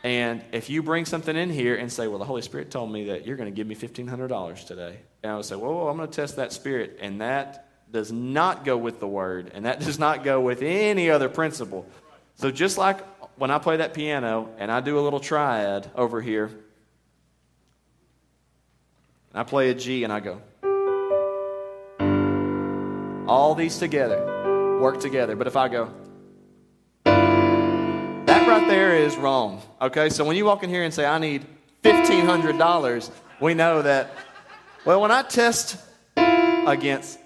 And 0.05 0.43
if 0.53 0.71
you 0.71 0.83
bring 0.83 1.05
something 1.05 1.37
in 1.37 1.51
here 1.51 1.77
and 1.77 1.93
say, 1.93 2.09
well, 2.09 2.19
the 2.19 2.25
Holy 2.25 2.43
Spirit 2.43 2.71
told 2.71 2.91
me 2.91 3.07
that 3.07 3.27
you're 3.27 3.37
going 3.37 3.53
to 3.53 3.55
give 3.55 3.67
me 3.67 3.75
$1,500 3.75 4.67
today. 4.67 4.99
And 5.23 5.33
I 5.33 5.37
would 5.37 5.45
say, 5.45 5.57
well, 5.57 5.89
I'm 5.89 5.97
going 5.97 6.09
to 6.09 6.15
test 6.15 6.37
that 6.37 6.53
spirit. 6.53 6.99
And 7.01 7.21
that 7.21 7.69
does 7.91 8.11
not 8.11 8.65
go 8.65 8.77
with 8.77 9.01
the 9.01 9.07
word. 9.07 9.51
And 9.55 9.67
that 9.67 9.81
does 9.81 9.99
not 9.99 10.25
go 10.25 10.41
with 10.41 10.63
any 10.63 11.11
other 11.11 11.29
principle. 11.29 11.87
So 12.37 12.51
just 12.51 12.79
like 12.79 13.01
when 13.37 13.51
I 13.51 13.59
play 13.59 13.79
that 13.79 13.95
piano 13.95 14.51
and 14.59 14.71
I 14.71 14.81
do 14.81 14.99
a 14.99 15.03
little 15.03 15.21
triad 15.21 15.91
over 15.95 16.21
here, 16.21 16.47
and 19.35 19.41
I 19.41 19.43
play 19.45 19.71
a 19.71 19.75
G 19.75 20.05
and 20.05 20.13
I 20.13 20.21
go, 20.21 20.41
all 23.27 23.55
these 23.55 23.79
together 23.79 24.79
work 24.83 25.01
together. 25.01 25.37
But 25.37 25.47
if 25.47 25.57
I 25.57 25.69
go, 25.69 25.91
that 27.05 28.49
right 28.49 28.69
there 28.69 28.97
is 28.97 29.17
wrong. 29.17 29.63
Okay, 29.81 30.11
so 30.11 30.25
when 30.25 30.37
you 30.37 30.45
walk 30.45 30.65
in 30.65 30.71
here 30.71 30.83
and 30.83 30.93
say, 30.93 31.07
I 31.07 31.19
need 31.19 31.47
$1,500, 31.85 33.11
we 33.41 33.55
know 33.55 33.83
that, 33.83 34.11
well, 34.85 35.01
when 35.01 35.11
I 35.11 35.23
test 35.23 35.77
against, 36.17 37.19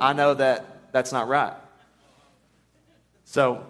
I 0.00 0.12
know 0.12 0.34
that 0.34 0.92
that's 0.92 1.12
not 1.12 1.26
right. 1.28 1.54
So 3.24 3.66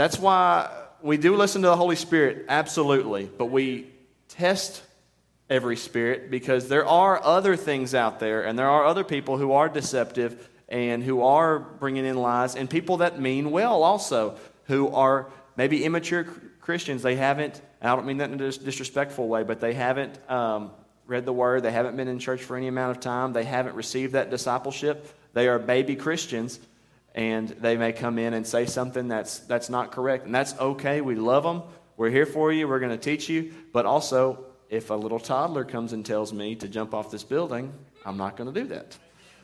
that's 0.00 0.18
why 0.18 0.70
we 1.02 1.18
do 1.18 1.36
listen 1.36 1.60
to 1.60 1.68
the 1.68 1.76
Holy 1.76 1.94
Spirit, 1.94 2.46
absolutely, 2.48 3.26
but 3.26 3.50
we 3.50 3.90
test 4.28 4.82
every 5.50 5.76
spirit 5.76 6.30
because 6.30 6.70
there 6.70 6.86
are 6.86 7.22
other 7.22 7.54
things 7.54 7.94
out 7.94 8.18
there 8.18 8.46
and 8.46 8.58
there 8.58 8.70
are 8.70 8.86
other 8.86 9.04
people 9.04 9.36
who 9.36 9.52
are 9.52 9.68
deceptive 9.68 10.48
and 10.70 11.04
who 11.04 11.20
are 11.20 11.58
bringing 11.58 12.06
in 12.06 12.16
lies 12.16 12.56
and 12.56 12.70
people 12.70 12.96
that 12.96 13.20
mean 13.20 13.50
well 13.50 13.82
also 13.82 14.38
who 14.68 14.88
are 14.88 15.26
maybe 15.54 15.84
immature 15.84 16.24
Christians. 16.62 17.02
They 17.02 17.16
haven't, 17.16 17.60
I 17.82 17.94
don't 17.94 18.06
mean 18.06 18.18
that 18.18 18.30
in 18.30 18.40
a 18.40 18.52
disrespectful 18.52 19.28
way, 19.28 19.42
but 19.42 19.60
they 19.60 19.74
haven't 19.74 20.18
um, 20.30 20.70
read 21.06 21.26
the 21.26 21.32
word, 21.34 21.62
they 21.62 21.72
haven't 21.72 21.98
been 21.98 22.08
in 22.08 22.18
church 22.18 22.42
for 22.42 22.56
any 22.56 22.68
amount 22.68 22.96
of 22.96 23.02
time, 23.02 23.34
they 23.34 23.44
haven't 23.44 23.74
received 23.74 24.14
that 24.14 24.30
discipleship. 24.30 25.14
They 25.34 25.46
are 25.46 25.58
baby 25.58 25.94
Christians 25.94 26.58
and 27.14 27.48
they 27.48 27.76
may 27.76 27.92
come 27.92 28.18
in 28.18 28.34
and 28.34 28.46
say 28.46 28.66
something 28.66 29.08
that's, 29.08 29.40
that's 29.40 29.68
not 29.68 29.92
correct. 29.92 30.26
And 30.26 30.34
that's 30.34 30.56
okay. 30.58 31.00
We 31.00 31.16
love 31.16 31.42
them. 31.42 31.62
We're 31.96 32.10
here 32.10 32.26
for 32.26 32.52
you. 32.52 32.68
We're 32.68 32.78
going 32.80 32.96
to 32.96 32.98
teach 32.98 33.28
you. 33.28 33.52
But 33.72 33.84
also, 33.86 34.44
if 34.68 34.90
a 34.90 34.94
little 34.94 35.18
toddler 35.18 35.64
comes 35.64 35.92
and 35.92 36.06
tells 36.06 36.32
me 36.32 36.54
to 36.56 36.68
jump 36.68 36.94
off 36.94 37.10
this 37.10 37.24
building, 37.24 37.72
I'm 38.06 38.16
not 38.16 38.36
going 38.36 38.52
to 38.52 38.60
do 38.60 38.68
that. 38.68 38.96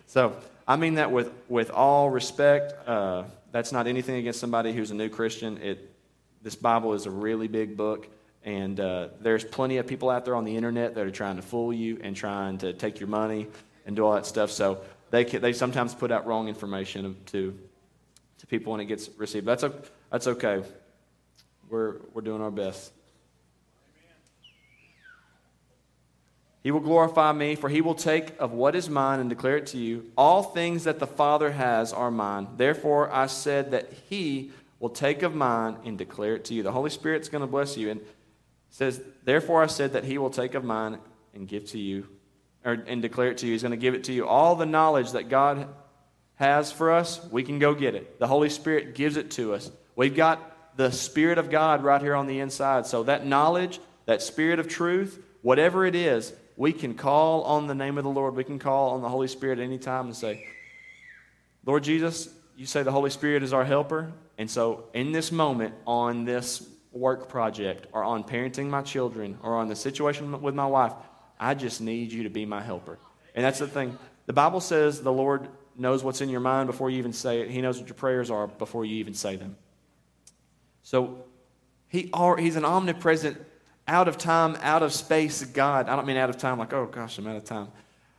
So 0.06 0.36
I 0.66 0.76
mean 0.76 0.94
that 0.94 1.10
with, 1.10 1.32
with 1.48 1.70
all 1.70 2.08
respect. 2.10 2.88
Uh, 2.88 3.24
that's 3.50 3.72
not 3.72 3.86
anything 3.86 4.16
against 4.16 4.38
somebody 4.38 4.72
who's 4.72 4.90
a 4.90 4.94
new 4.94 5.08
Christian. 5.08 5.58
It, 5.58 5.92
this 6.42 6.54
Bible 6.54 6.92
is 6.94 7.06
a 7.06 7.10
really 7.10 7.48
big 7.48 7.76
book, 7.76 8.06
and 8.44 8.78
uh, 8.78 9.08
there's 9.20 9.42
plenty 9.42 9.78
of 9.78 9.86
people 9.86 10.10
out 10.10 10.24
there 10.24 10.36
on 10.36 10.44
the 10.44 10.56
internet 10.56 10.94
that 10.94 11.04
are 11.04 11.10
trying 11.10 11.36
to 11.36 11.42
fool 11.42 11.72
you 11.72 11.98
and 12.02 12.14
trying 12.14 12.58
to 12.58 12.72
take 12.72 13.00
your 13.00 13.08
money 13.08 13.48
and 13.84 13.96
do 13.96 14.04
all 14.04 14.14
that 14.14 14.26
stuff. 14.26 14.50
So 14.50 14.80
they, 15.10 15.24
can, 15.24 15.40
they 15.40 15.52
sometimes 15.52 15.94
put 15.94 16.10
out 16.10 16.26
wrong 16.26 16.48
information 16.48 17.16
to, 17.26 17.58
to 18.38 18.46
people 18.46 18.72
when 18.72 18.80
it 18.80 18.86
gets 18.86 19.08
received. 19.16 19.46
That's, 19.46 19.64
that's 20.10 20.26
okay. 20.26 20.62
We're, 21.68 21.96
we're 22.12 22.22
doing 22.22 22.42
our 22.42 22.50
best. 22.50 22.92
He 26.62 26.72
will 26.72 26.80
glorify 26.80 27.32
me, 27.32 27.54
for 27.54 27.68
he 27.68 27.80
will 27.80 27.94
take 27.94 28.36
of 28.40 28.52
what 28.52 28.74
is 28.74 28.88
mine 28.88 29.20
and 29.20 29.30
declare 29.30 29.56
it 29.56 29.68
to 29.68 29.78
you. 29.78 30.10
All 30.16 30.42
things 30.42 30.82
that 30.84 30.98
the 30.98 31.06
Father 31.06 31.52
has 31.52 31.92
are 31.92 32.10
mine. 32.10 32.48
Therefore, 32.56 33.12
I 33.12 33.26
said 33.26 33.70
that 33.70 33.92
he 34.08 34.50
will 34.80 34.90
take 34.90 35.22
of 35.22 35.32
mine 35.32 35.76
and 35.84 35.96
declare 35.96 36.34
it 36.34 36.44
to 36.46 36.54
you. 36.54 36.64
The 36.64 36.72
Holy 36.72 36.90
Spirit's 36.90 37.28
going 37.28 37.42
to 37.42 37.46
bless 37.46 37.76
you. 37.76 37.90
And 37.90 38.00
says, 38.70 39.00
Therefore, 39.24 39.62
I 39.62 39.68
said 39.68 39.92
that 39.92 40.04
he 40.04 40.18
will 40.18 40.28
take 40.28 40.54
of 40.54 40.64
mine 40.64 40.98
and 41.34 41.46
give 41.46 41.66
to 41.66 41.78
you, 41.78 42.08
or, 42.66 42.72
and 42.86 43.00
declare 43.00 43.30
it 43.30 43.38
to 43.38 43.46
you. 43.46 43.52
He's 43.52 43.62
going 43.62 43.70
to 43.70 43.78
give 43.78 43.94
it 43.94 44.04
to 44.04 44.12
you. 44.12 44.26
All 44.26 44.56
the 44.56 44.66
knowledge 44.66 45.12
that 45.12 45.30
God 45.30 45.68
has 46.34 46.70
for 46.70 46.90
us, 46.90 47.24
we 47.30 47.42
can 47.42 47.58
go 47.58 47.74
get 47.74 47.94
it. 47.94 48.18
The 48.18 48.26
Holy 48.26 48.50
Spirit 48.50 48.94
gives 48.94 49.16
it 49.16 49.30
to 49.32 49.54
us. 49.54 49.70
We've 49.94 50.14
got 50.14 50.76
the 50.76 50.90
Spirit 50.90 51.38
of 51.38 51.48
God 51.48 51.82
right 51.82 52.02
here 52.02 52.14
on 52.14 52.26
the 52.26 52.40
inside. 52.40 52.86
So 52.86 53.04
that 53.04 53.24
knowledge, 53.24 53.80
that 54.04 54.20
Spirit 54.20 54.58
of 54.58 54.68
truth, 54.68 55.22
whatever 55.40 55.86
it 55.86 55.94
is, 55.94 56.34
we 56.56 56.72
can 56.72 56.94
call 56.94 57.44
on 57.44 57.66
the 57.66 57.74
name 57.74 57.96
of 57.96 58.04
the 58.04 58.10
Lord. 58.10 58.34
We 58.34 58.44
can 58.44 58.58
call 58.58 58.90
on 58.90 59.02
the 59.02 59.08
Holy 59.08 59.28
Spirit 59.28 59.58
at 59.60 59.64
any 59.64 59.78
time 59.78 60.06
and 60.06 60.16
say, 60.16 60.46
Lord 61.64 61.84
Jesus, 61.84 62.28
you 62.56 62.66
say 62.66 62.82
the 62.82 62.92
Holy 62.92 63.10
Spirit 63.10 63.42
is 63.42 63.52
our 63.52 63.64
helper. 63.64 64.12
And 64.38 64.50
so, 64.50 64.84
in 64.92 65.12
this 65.12 65.32
moment, 65.32 65.74
on 65.86 66.24
this 66.24 66.66
work 66.92 67.28
project, 67.28 67.86
or 67.92 68.02
on 68.04 68.24
parenting 68.24 68.68
my 68.68 68.82
children, 68.82 69.38
or 69.42 69.56
on 69.56 69.68
the 69.68 69.76
situation 69.76 70.40
with 70.42 70.54
my 70.54 70.66
wife, 70.66 70.92
I 71.38 71.54
just 71.54 71.80
need 71.80 72.12
you 72.12 72.24
to 72.24 72.30
be 72.30 72.46
my 72.46 72.62
helper. 72.62 72.98
And 73.34 73.44
that's 73.44 73.58
the 73.58 73.66
thing. 73.66 73.98
The 74.26 74.32
Bible 74.32 74.60
says 74.60 75.02
the 75.02 75.12
Lord 75.12 75.48
knows 75.76 76.02
what's 76.02 76.20
in 76.20 76.28
your 76.28 76.40
mind 76.40 76.66
before 76.66 76.90
you 76.90 76.98
even 76.98 77.12
say 77.12 77.40
it, 77.40 77.50
He 77.50 77.60
knows 77.60 77.78
what 77.78 77.88
your 77.88 77.94
prayers 77.94 78.30
are 78.30 78.46
before 78.46 78.84
you 78.84 78.96
even 78.96 79.14
say 79.14 79.36
them. 79.36 79.56
So, 80.82 81.24
he, 81.88 82.10
He's 82.38 82.56
an 82.56 82.64
omnipresent 82.64 83.44
out 83.88 84.08
of 84.08 84.18
time, 84.18 84.56
out 84.62 84.82
of 84.82 84.92
space 84.92 85.44
God. 85.44 85.88
I 85.88 85.96
don't 85.96 86.06
mean 86.06 86.16
out 86.16 86.30
of 86.30 86.38
time 86.38 86.58
like, 86.58 86.72
oh 86.72 86.86
gosh, 86.86 87.18
I'm 87.18 87.26
out 87.26 87.36
of 87.36 87.44
time. 87.44 87.68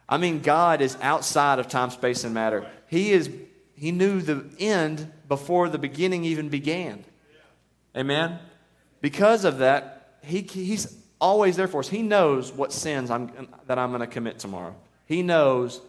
I 0.07 0.17
mean 0.17 0.39
God 0.39 0.81
is 0.81 0.97
outside 1.01 1.59
of 1.59 1.67
time, 1.67 1.89
space, 1.89 2.23
and 2.23 2.33
matter. 2.33 2.65
He 2.87 3.11
is 3.11 3.29
he 3.75 3.91
knew 3.91 4.21
the 4.21 4.49
end 4.59 5.11
before 5.27 5.69
the 5.69 5.77
beginning 5.77 6.23
even 6.23 6.49
began. 6.49 7.05
Amen? 7.95 8.39
Because 9.01 9.45
of 9.45 9.59
that, 9.59 10.17
he, 10.23 10.41
he's 10.41 10.97
always 11.19 11.55
there 11.55 11.67
for 11.67 11.79
us. 11.79 11.89
He 11.89 12.01
knows 12.01 12.51
what 12.51 12.71
sins 12.71 13.09
I'm, 13.09 13.47
that 13.67 13.77
I'm 13.79 13.89
going 13.89 14.01
to 14.01 14.07
commit 14.07 14.39
tomorrow. 14.39 14.75
He 15.05 15.23
knows 15.23 15.81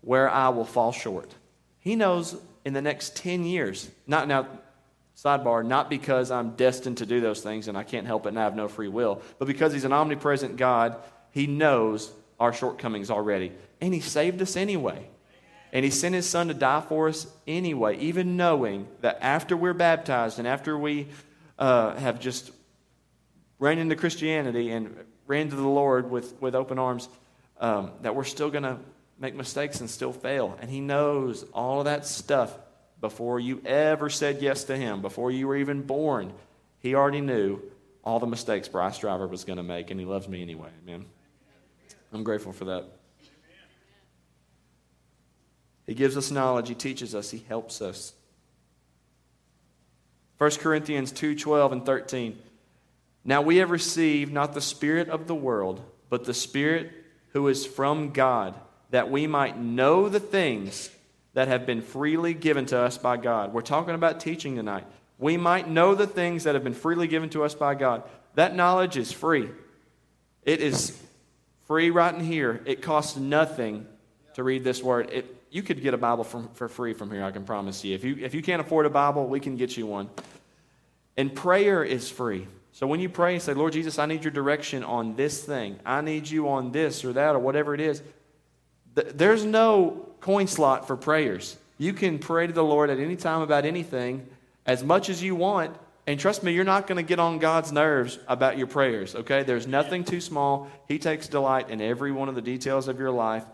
where 0.00 0.28
I 0.28 0.48
will 0.48 0.64
fall 0.64 0.92
short. 0.92 1.34
He 1.78 1.96
knows 1.96 2.36
in 2.64 2.72
the 2.72 2.82
next 2.82 3.16
10 3.16 3.44
years. 3.44 3.90
Not 4.06 4.28
now, 4.28 4.46
Sidebar, 5.16 5.64
not 5.64 5.90
because 5.90 6.30
I'm 6.30 6.50
destined 6.56 6.98
to 6.98 7.06
do 7.06 7.20
those 7.20 7.40
things 7.40 7.68
and 7.68 7.76
I 7.76 7.84
can't 7.84 8.06
help 8.06 8.26
it 8.26 8.30
and 8.30 8.38
I 8.38 8.44
have 8.44 8.56
no 8.56 8.68
free 8.68 8.88
will, 8.88 9.22
but 9.38 9.46
because 9.46 9.72
He's 9.72 9.84
an 9.84 9.92
omnipresent 9.92 10.56
God, 10.56 10.96
He 11.30 11.46
knows 11.46 12.10
our 12.40 12.52
shortcomings 12.52 13.10
already. 13.10 13.52
And 13.80 13.94
He 13.94 14.00
saved 14.00 14.40
us 14.42 14.56
anyway. 14.56 15.06
And 15.72 15.84
He 15.84 15.90
sent 15.90 16.14
His 16.14 16.28
Son 16.28 16.48
to 16.48 16.54
die 16.54 16.80
for 16.80 17.08
us 17.08 17.26
anyway, 17.46 17.98
even 17.98 18.36
knowing 18.36 18.88
that 19.00 19.18
after 19.20 19.56
we're 19.56 19.74
baptized 19.74 20.38
and 20.38 20.48
after 20.48 20.76
we 20.76 21.08
uh, 21.58 21.94
have 21.96 22.18
just 22.18 22.50
ran 23.62 23.78
into 23.78 23.94
Christianity 23.94 24.72
and 24.72 24.92
ran 25.28 25.48
to 25.48 25.54
the 25.54 25.62
Lord 25.62 26.10
with, 26.10 26.34
with 26.42 26.56
open 26.56 26.80
arms, 26.80 27.08
um, 27.60 27.92
that 28.02 28.16
we're 28.16 28.24
still 28.24 28.50
going 28.50 28.64
to 28.64 28.76
make 29.20 29.36
mistakes 29.36 29.80
and 29.80 29.88
still 29.88 30.12
fail. 30.12 30.58
And 30.60 30.68
He 30.68 30.80
knows 30.80 31.44
all 31.54 31.78
of 31.78 31.84
that 31.84 32.04
stuff 32.04 32.58
before 33.00 33.38
you 33.38 33.62
ever 33.64 34.10
said 34.10 34.42
yes 34.42 34.64
to 34.64 34.76
Him, 34.76 35.00
before 35.00 35.30
you 35.30 35.46
were 35.46 35.54
even 35.56 35.82
born, 35.82 36.32
He 36.80 36.96
already 36.96 37.20
knew 37.20 37.60
all 38.02 38.18
the 38.18 38.26
mistakes 38.26 38.66
Bryce 38.66 38.98
Driver 38.98 39.28
was 39.28 39.44
going 39.44 39.58
to 39.58 39.62
make, 39.62 39.92
and 39.92 40.00
He 40.00 40.06
loves 40.06 40.26
me 40.26 40.42
anyway. 40.42 40.70
Amen. 40.82 41.04
I'm 42.12 42.24
grateful 42.24 42.52
for 42.52 42.64
that. 42.64 42.86
He 45.86 45.94
gives 45.94 46.16
us 46.16 46.32
knowledge, 46.32 46.68
He 46.68 46.74
teaches 46.74 47.14
us, 47.14 47.30
He 47.30 47.44
helps 47.48 47.80
us. 47.80 48.12
1 50.38 50.50
Corinthians 50.52 51.12
2 51.12 51.36
12 51.36 51.70
and 51.70 51.86
13. 51.86 52.38
Now 53.24 53.42
we 53.42 53.56
have 53.56 53.70
received 53.70 54.32
not 54.32 54.54
the 54.54 54.60
Spirit 54.60 55.08
of 55.08 55.26
the 55.26 55.34
world, 55.34 55.80
but 56.08 56.24
the 56.24 56.34
Spirit 56.34 56.92
who 57.32 57.48
is 57.48 57.64
from 57.64 58.10
God, 58.10 58.54
that 58.90 59.10
we 59.10 59.26
might 59.26 59.58
know 59.58 60.08
the 60.08 60.20
things 60.20 60.90
that 61.34 61.48
have 61.48 61.64
been 61.64 61.80
freely 61.80 62.34
given 62.34 62.66
to 62.66 62.78
us 62.78 62.98
by 62.98 63.16
God. 63.16 63.52
We're 63.52 63.62
talking 63.62 63.94
about 63.94 64.20
teaching 64.20 64.56
tonight. 64.56 64.84
We 65.18 65.36
might 65.36 65.68
know 65.68 65.94
the 65.94 66.06
things 66.06 66.44
that 66.44 66.54
have 66.54 66.64
been 66.64 66.74
freely 66.74 67.06
given 67.06 67.30
to 67.30 67.44
us 67.44 67.54
by 67.54 67.74
God. 67.74 68.02
That 68.34 68.54
knowledge 68.54 68.96
is 68.96 69.12
free. 69.12 69.48
It 70.42 70.60
is 70.60 71.00
free 71.66 71.90
right 71.90 72.14
in 72.14 72.20
here. 72.20 72.60
It 72.66 72.82
costs 72.82 73.16
nothing 73.16 73.86
to 74.34 74.42
read 74.42 74.64
this 74.64 74.82
word. 74.82 75.10
It, 75.10 75.42
you 75.50 75.62
could 75.62 75.80
get 75.80 75.94
a 75.94 75.98
Bible 75.98 76.24
from, 76.24 76.48
for 76.54 76.68
free 76.68 76.92
from 76.92 77.10
here, 77.10 77.24
I 77.24 77.30
can 77.30 77.44
promise 77.44 77.84
you. 77.84 77.94
If, 77.94 78.04
you. 78.04 78.18
if 78.20 78.34
you 78.34 78.42
can't 78.42 78.60
afford 78.60 78.86
a 78.86 78.90
Bible, 78.90 79.26
we 79.26 79.40
can 79.40 79.56
get 79.56 79.76
you 79.76 79.86
one. 79.86 80.10
And 81.16 81.34
prayer 81.34 81.84
is 81.84 82.10
free. 82.10 82.46
So 82.72 82.86
when 82.86 83.00
you 83.00 83.08
pray 83.08 83.34
and 83.34 83.42
say, 83.42 83.54
Lord 83.54 83.74
Jesus, 83.74 83.98
I 83.98 84.06
need 84.06 84.24
your 84.24 84.30
direction 84.30 84.82
on 84.82 85.14
this 85.14 85.44
thing, 85.44 85.78
I 85.84 86.00
need 86.00 86.28
you 86.28 86.48
on 86.48 86.72
this 86.72 87.04
or 87.04 87.12
that 87.12 87.34
or 87.34 87.38
whatever 87.38 87.74
it 87.74 87.80
is, 87.80 88.02
th- 88.96 89.08
there's 89.14 89.44
no 89.44 90.08
coin 90.20 90.46
slot 90.46 90.86
for 90.86 90.96
prayers. 90.96 91.56
You 91.76 91.92
can 91.92 92.18
pray 92.18 92.46
to 92.46 92.52
the 92.52 92.64
Lord 92.64 92.90
at 92.90 92.98
any 92.98 93.16
time 93.16 93.42
about 93.42 93.64
anything 93.64 94.26
as 94.64 94.82
much 94.82 95.08
as 95.10 95.22
you 95.22 95.34
want. 95.34 95.76
And 96.06 96.18
trust 96.18 96.42
me, 96.42 96.52
you're 96.52 96.64
not 96.64 96.86
going 96.86 96.96
to 96.96 97.02
get 97.02 97.18
on 97.18 97.38
God's 97.38 97.72
nerves 97.72 98.18
about 98.26 98.58
your 98.58 98.66
prayers, 98.66 99.14
okay? 99.14 99.42
There's 99.42 99.66
nothing 99.66 100.02
too 100.02 100.20
small. 100.20 100.68
He 100.88 100.98
takes 100.98 101.28
delight 101.28 101.70
in 101.70 101.80
every 101.80 102.10
one 102.10 102.28
of 102.28 102.34
the 102.34 102.42
details 102.42 102.88
of 102.88 102.98
your 102.98 103.10
life. 103.10 103.44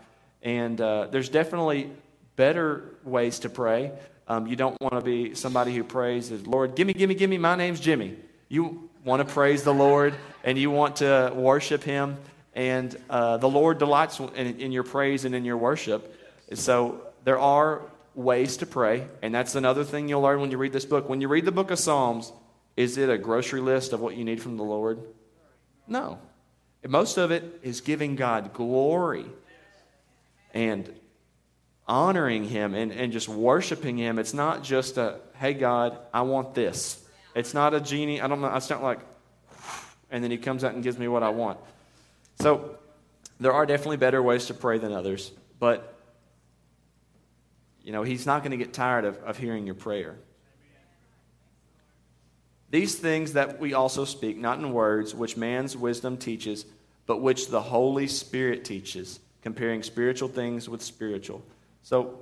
And 0.41 0.79
uh, 0.79 1.07
there's 1.11 1.29
definitely 1.29 1.91
better 2.35 2.95
ways 3.03 3.39
to 3.39 3.49
pray. 3.49 3.91
Um, 4.27 4.47
you 4.47 4.55
don't 4.55 4.79
want 4.81 4.93
to 4.93 5.01
be 5.01 5.35
somebody 5.35 5.75
who 5.75 5.83
prays, 5.83 6.31
Lord, 6.31 6.75
gimme, 6.75 6.93
gimme, 6.93 7.15
gimme, 7.15 7.37
my 7.37 7.55
name's 7.55 7.79
Jimmy. 7.79 8.15
You 8.47 8.88
want 9.03 9.27
to 9.27 9.33
praise 9.33 9.63
the 9.63 9.73
Lord 9.73 10.15
and 10.43 10.57
you 10.57 10.71
want 10.71 10.97
to 10.97 11.31
worship 11.35 11.83
Him. 11.83 12.17
And 12.53 12.95
uh, 13.09 13.37
the 13.37 13.49
Lord 13.49 13.77
delights 13.77 14.19
in, 14.19 14.59
in 14.59 14.71
your 14.71 14.83
praise 14.83 15.25
and 15.25 15.33
in 15.35 15.45
your 15.45 15.57
worship. 15.57 16.15
So 16.53 17.01
there 17.23 17.39
are 17.39 17.81
ways 18.15 18.57
to 18.57 18.65
pray. 18.65 19.07
And 19.21 19.33
that's 19.33 19.55
another 19.55 19.83
thing 19.83 20.09
you'll 20.09 20.21
learn 20.21 20.41
when 20.41 20.51
you 20.51 20.57
read 20.57 20.73
this 20.73 20.85
book. 20.85 21.07
When 21.07 21.21
you 21.21 21.27
read 21.27 21.45
the 21.45 21.51
book 21.51 21.71
of 21.71 21.79
Psalms, 21.79 22.31
is 22.75 22.97
it 22.97 23.09
a 23.09 23.17
grocery 23.17 23.61
list 23.61 23.93
of 23.93 23.99
what 23.99 24.15
you 24.15 24.23
need 24.23 24.41
from 24.41 24.57
the 24.57 24.63
Lord? 24.63 24.99
No. 25.87 26.19
Most 26.87 27.17
of 27.17 27.31
it 27.31 27.59
is 27.61 27.81
giving 27.81 28.15
God 28.15 28.53
glory 28.53 29.25
and 30.53 30.91
honoring 31.87 32.45
Him 32.45 32.73
and, 32.73 32.91
and 32.91 33.11
just 33.11 33.27
worshiping 33.27 33.97
Him. 33.97 34.19
It's 34.19 34.33
not 34.33 34.63
just 34.63 34.97
a, 34.97 35.19
hey, 35.35 35.53
God, 35.53 35.97
I 36.13 36.21
want 36.21 36.55
this. 36.55 37.03
It's 37.39 37.53
not 37.53 37.73
a 37.73 37.79
genie. 37.79 38.21
I 38.21 38.27
don't 38.27 38.41
know. 38.41 38.53
It's 38.53 38.69
not 38.69 38.83
like, 38.83 38.99
and 40.11 40.23
then 40.23 40.29
He 40.29 40.37
comes 40.37 40.63
out 40.63 40.73
and 40.73 40.83
gives 40.83 40.97
me 40.97 41.07
what 41.07 41.23
I 41.23 41.29
want. 41.29 41.57
So 42.41 42.77
there 43.39 43.53
are 43.53 43.65
definitely 43.65 43.97
better 43.97 44.21
ways 44.21 44.47
to 44.47 44.53
pray 44.53 44.77
than 44.77 44.91
others, 44.91 45.31
but 45.59 45.97
you 47.81 47.93
know, 47.93 48.03
He's 48.03 48.25
not 48.25 48.43
going 48.43 48.51
to 48.51 48.57
get 48.57 48.73
tired 48.73 49.05
of, 49.05 49.17
of 49.23 49.37
hearing 49.37 49.65
your 49.65 49.75
prayer. 49.75 50.17
These 52.71 52.95
things 52.95 53.33
that 53.33 53.59
we 53.59 53.73
also 53.73 54.05
speak, 54.05 54.37
not 54.37 54.59
in 54.59 54.73
words, 54.73 55.15
which 55.15 55.37
man's 55.37 55.75
wisdom 55.75 56.17
teaches, 56.17 56.65
but 57.07 57.21
which 57.21 57.47
the 57.47 57.61
Holy 57.61 58.07
Spirit 58.07 58.63
teaches 58.63 59.19
comparing 59.41 59.81
spiritual 59.81 60.29
things 60.29 60.69
with 60.69 60.81
spiritual. 60.81 61.41
So 61.81 62.19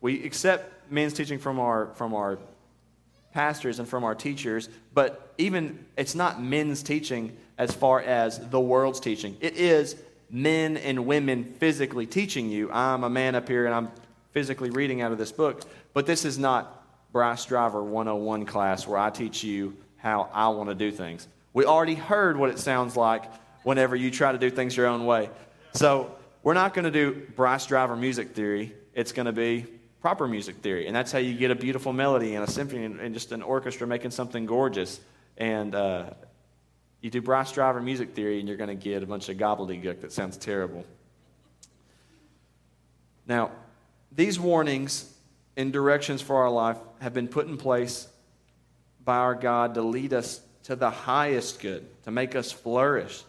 we 0.00 0.24
accept 0.24 0.90
men's 0.90 1.12
teaching 1.12 1.38
from 1.38 1.58
our, 1.58 1.88
from 1.96 2.14
our 2.14 2.38
pastors 3.32 3.78
and 3.78 3.88
from 3.88 4.04
our 4.04 4.14
teachers, 4.14 4.68
but 4.92 5.34
even 5.38 5.84
it's 5.96 6.14
not 6.14 6.42
men's 6.42 6.82
teaching 6.82 7.36
as 7.58 7.72
far 7.72 8.00
as 8.00 8.38
the 8.50 8.60
world's 8.60 9.00
teaching. 9.00 9.36
It 9.40 9.56
is 9.56 9.96
men 10.30 10.76
and 10.76 11.06
women 11.06 11.54
physically 11.58 12.06
teaching 12.06 12.48
you. 12.48 12.70
I'm 12.72 13.04
a 13.04 13.10
man 13.10 13.34
up 13.34 13.48
here 13.48 13.66
and 13.66 13.74
I'm 13.74 13.90
physically 14.32 14.70
reading 14.70 15.00
out 15.02 15.12
of 15.12 15.18
this 15.18 15.32
book, 15.32 15.62
but 15.92 16.06
this 16.06 16.24
is 16.24 16.38
not 16.38 16.76
Bryce 17.12 17.44
Driver 17.44 17.82
101 17.82 18.46
class 18.46 18.86
where 18.86 18.98
I 18.98 19.10
teach 19.10 19.42
you 19.42 19.76
how 19.96 20.28
I 20.32 20.48
want 20.48 20.68
to 20.68 20.74
do 20.74 20.92
things. 20.92 21.26
We 21.52 21.64
already 21.64 21.96
heard 21.96 22.36
what 22.36 22.50
it 22.50 22.58
sounds 22.58 22.96
like 22.96 23.24
whenever 23.64 23.96
you 23.96 24.10
try 24.10 24.32
to 24.32 24.38
do 24.38 24.50
things 24.50 24.76
your 24.76 24.86
own 24.86 25.04
way. 25.04 25.28
So 25.72 26.14
we're 26.42 26.54
not 26.54 26.74
going 26.74 26.84
to 26.84 26.90
do 26.90 27.26
Bryce 27.36 27.66
Driver 27.66 27.96
music 27.96 28.30
theory. 28.30 28.72
It's 28.94 29.12
going 29.12 29.26
to 29.26 29.32
be 29.32 29.66
proper 30.00 30.26
music 30.26 30.56
theory. 30.56 30.86
And 30.86 30.96
that's 30.96 31.12
how 31.12 31.18
you 31.18 31.34
get 31.34 31.50
a 31.50 31.54
beautiful 31.54 31.92
melody 31.92 32.34
and 32.34 32.46
a 32.46 32.50
symphony 32.50 32.84
and 32.84 33.14
just 33.14 33.32
an 33.32 33.42
orchestra 33.42 33.86
making 33.86 34.10
something 34.10 34.46
gorgeous. 34.46 35.00
And 35.36 35.74
uh, 35.74 36.10
you 37.00 37.10
do 37.10 37.22
Bryce 37.22 37.52
Driver 37.52 37.80
music 37.80 38.14
theory, 38.14 38.38
and 38.40 38.48
you're 38.48 38.56
going 38.56 38.68
to 38.68 38.74
get 38.74 39.02
a 39.02 39.06
bunch 39.06 39.28
of 39.28 39.36
gobbledygook 39.36 40.00
that 40.02 40.12
sounds 40.12 40.36
terrible. 40.36 40.84
Now, 43.26 43.52
these 44.12 44.40
warnings 44.40 45.12
and 45.56 45.72
directions 45.72 46.20
for 46.20 46.36
our 46.36 46.50
life 46.50 46.78
have 47.00 47.14
been 47.14 47.28
put 47.28 47.46
in 47.46 47.56
place 47.56 48.08
by 49.04 49.16
our 49.16 49.34
God 49.34 49.74
to 49.74 49.82
lead 49.82 50.12
us 50.12 50.40
to 50.64 50.76
the 50.76 50.90
highest 50.90 51.60
good, 51.60 51.86
to 52.04 52.10
make 52.10 52.34
us 52.34 52.52
flourish, 52.52 53.22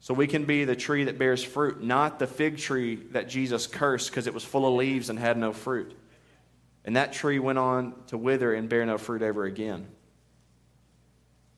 so 0.00 0.14
we 0.14 0.26
can 0.26 0.44
be 0.44 0.64
the 0.64 0.76
tree 0.76 1.04
that 1.04 1.18
bears 1.18 1.42
fruit, 1.42 1.82
not 1.82 2.18
the 2.18 2.26
fig 2.26 2.58
tree 2.58 2.96
that 3.10 3.28
Jesus 3.28 3.66
cursed 3.66 4.10
because 4.10 4.26
it 4.26 4.34
was 4.34 4.44
full 4.44 4.66
of 4.66 4.74
leaves 4.74 5.10
and 5.10 5.18
had 5.18 5.36
no 5.36 5.52
fruit. 5.52 5.96
And 6.84 6.96
that 6.96 7.12
tree 7.12 7.38
went 7.38 7.58
on 7.58 7.94
to 8.06 8.16
wither 8.16 8.54
and 8.54 8.68
bear 8.68 8.86
no 8.86 8.96
fruit 8.96 9.22
ever 9.22 9.44
again. 9.44 9.88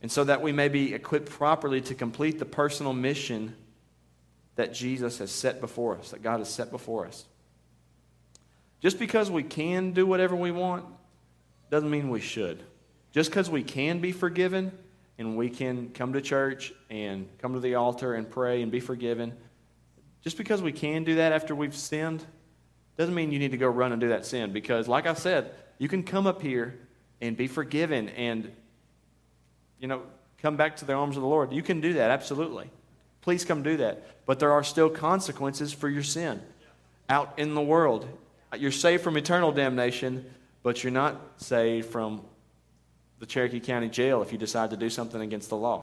And 0.03 0.11
so 0.11 0.25
that 0.25 0.41
we 0.41 0.53
may 0.53 0.69
be 0.69 0.95
equipped 0.95 1.29
properly 1.29 1.83
to 1.83 1.95
complete 1.95 2.39
the 2.39 2.47
personal 2.47 2.95
mission 2.95 3.55
that 4.57 4.73
Jesus 4.73 5.19
has 5.19 5.31
set 5.31 5.61
before 5.61 5.99
us, 5.99 6.11
that 6.11 6.23
God 6.23 6.39
has 6.39 6.53
set 6.53 6.71
before 6.71 7.07
us. 7.07 7.27
Just 8.81 8.99
because 8.99 9.31
we 9.31 9.43
can 9.43 9.93
do 9.93 10.07
whatever 10.07 10.35
we 10.35 10.51
want 10.51 10.87
doesn't 11.71 11.91
mean 11.91 12.09
we 12.09 12.21
should. 12.21 12.63
Just 13.13 13.31
because 13.31 13.51
we 13.51 13.63
can 13.63 14.01
be 14.01 14.13
forgiven 14.13 14.73
and 15.21 15.37
we 15.37 15.51
can 15.51 15.91
come 15.91 16.15
to 16.15 16.21
church 16.23 16.73
and 16.89 17.29
come 17.41 17.53
to 17.53 17.61
the 17.61 17.75
altar 17.75 18.15
and 18.15 18.29
pray 18.29 18.63
and 18.63 18.73
be 18.73 18.81
forgiven. 18.81 19.35
Just 20.23 20.39
because 20.39 20.63
we 20.63 20.73
can 20.73 21.05
do 21.05 21.17
that 21.17 21.33
after 21.33 21.55
we've 21.55 21.77
sinned 21.77 22.25
doesn't 22.97 23.15
mean 23.15 23.31
you 23.31 23.39
need 23.39 23.51
to 23.51 23.59
go 23.59 23.69
run 23.69 23.93
and 23.93 24.01
do 24.01 24.09
that 24.09 24.25
sin 24.25 24.51
because, 24.51 24.89
like 24.89 25.07
I 25.07 25.13
said, 25.13 25.53
you 25.77 25.89
can 25.89 26.05
come 26.05 26.27
up 26.27 26.41
here 26.41 26.79
and 27.21 27.37
be 27.37 27.49
forgiven 27.49 28.09
and, 28.09 28.51
you 29.79 29.89
know, 29.89 30.01
come 30.39 30.57
back 30.57 30.77
to 30.77 30.87
the 30.87 30.95
arms 30.95 31.17
of 31.17 31.23
the 31.23 31.29
Lord. 31.29 31.53
You 31.53 31.63
can 31.63 31.83
do 31.83 31.93
that, 31.95 32.11
absolutely. 32.11 32.71
Please 33.21 33.45
come 33.45 33.63
do 33.63 33.77
that. 33.77 34.25
But 34.25 34.39
there 34.39 34.53
are 34.53 34.65
still 34.65 34.89
consequences 34.89 35.71
for 35.71 35.91
your 35.91 36.03
sin 36.03 36.41
out 37.11 37.39
in 37.39 37.55
the 37.55 37.61
world. 37.61 38.09
You're 38.57 38.73
saved 38.73 39.05
from 39.05 39.19
eternal 39.19 39.53
damnation, 39.53 40.25
but 40.63 40.83
you're 40.83 40.93
not 40.93 41.21
saved 41.37 41.91
from 41.91 42.23
the 43.21 43.27
Cherokee 43.27 43.61
County 43.61 43.89
Jail 43.89 44.23
if 44.23 44.33
you 44.33 44.39
decide 44.39 44.71
to 44.71 44.77
do 44.77 44.91
something 44.91 45.21
against 45.21 45.51
the 45.51 45.57
law. 45.57 45.79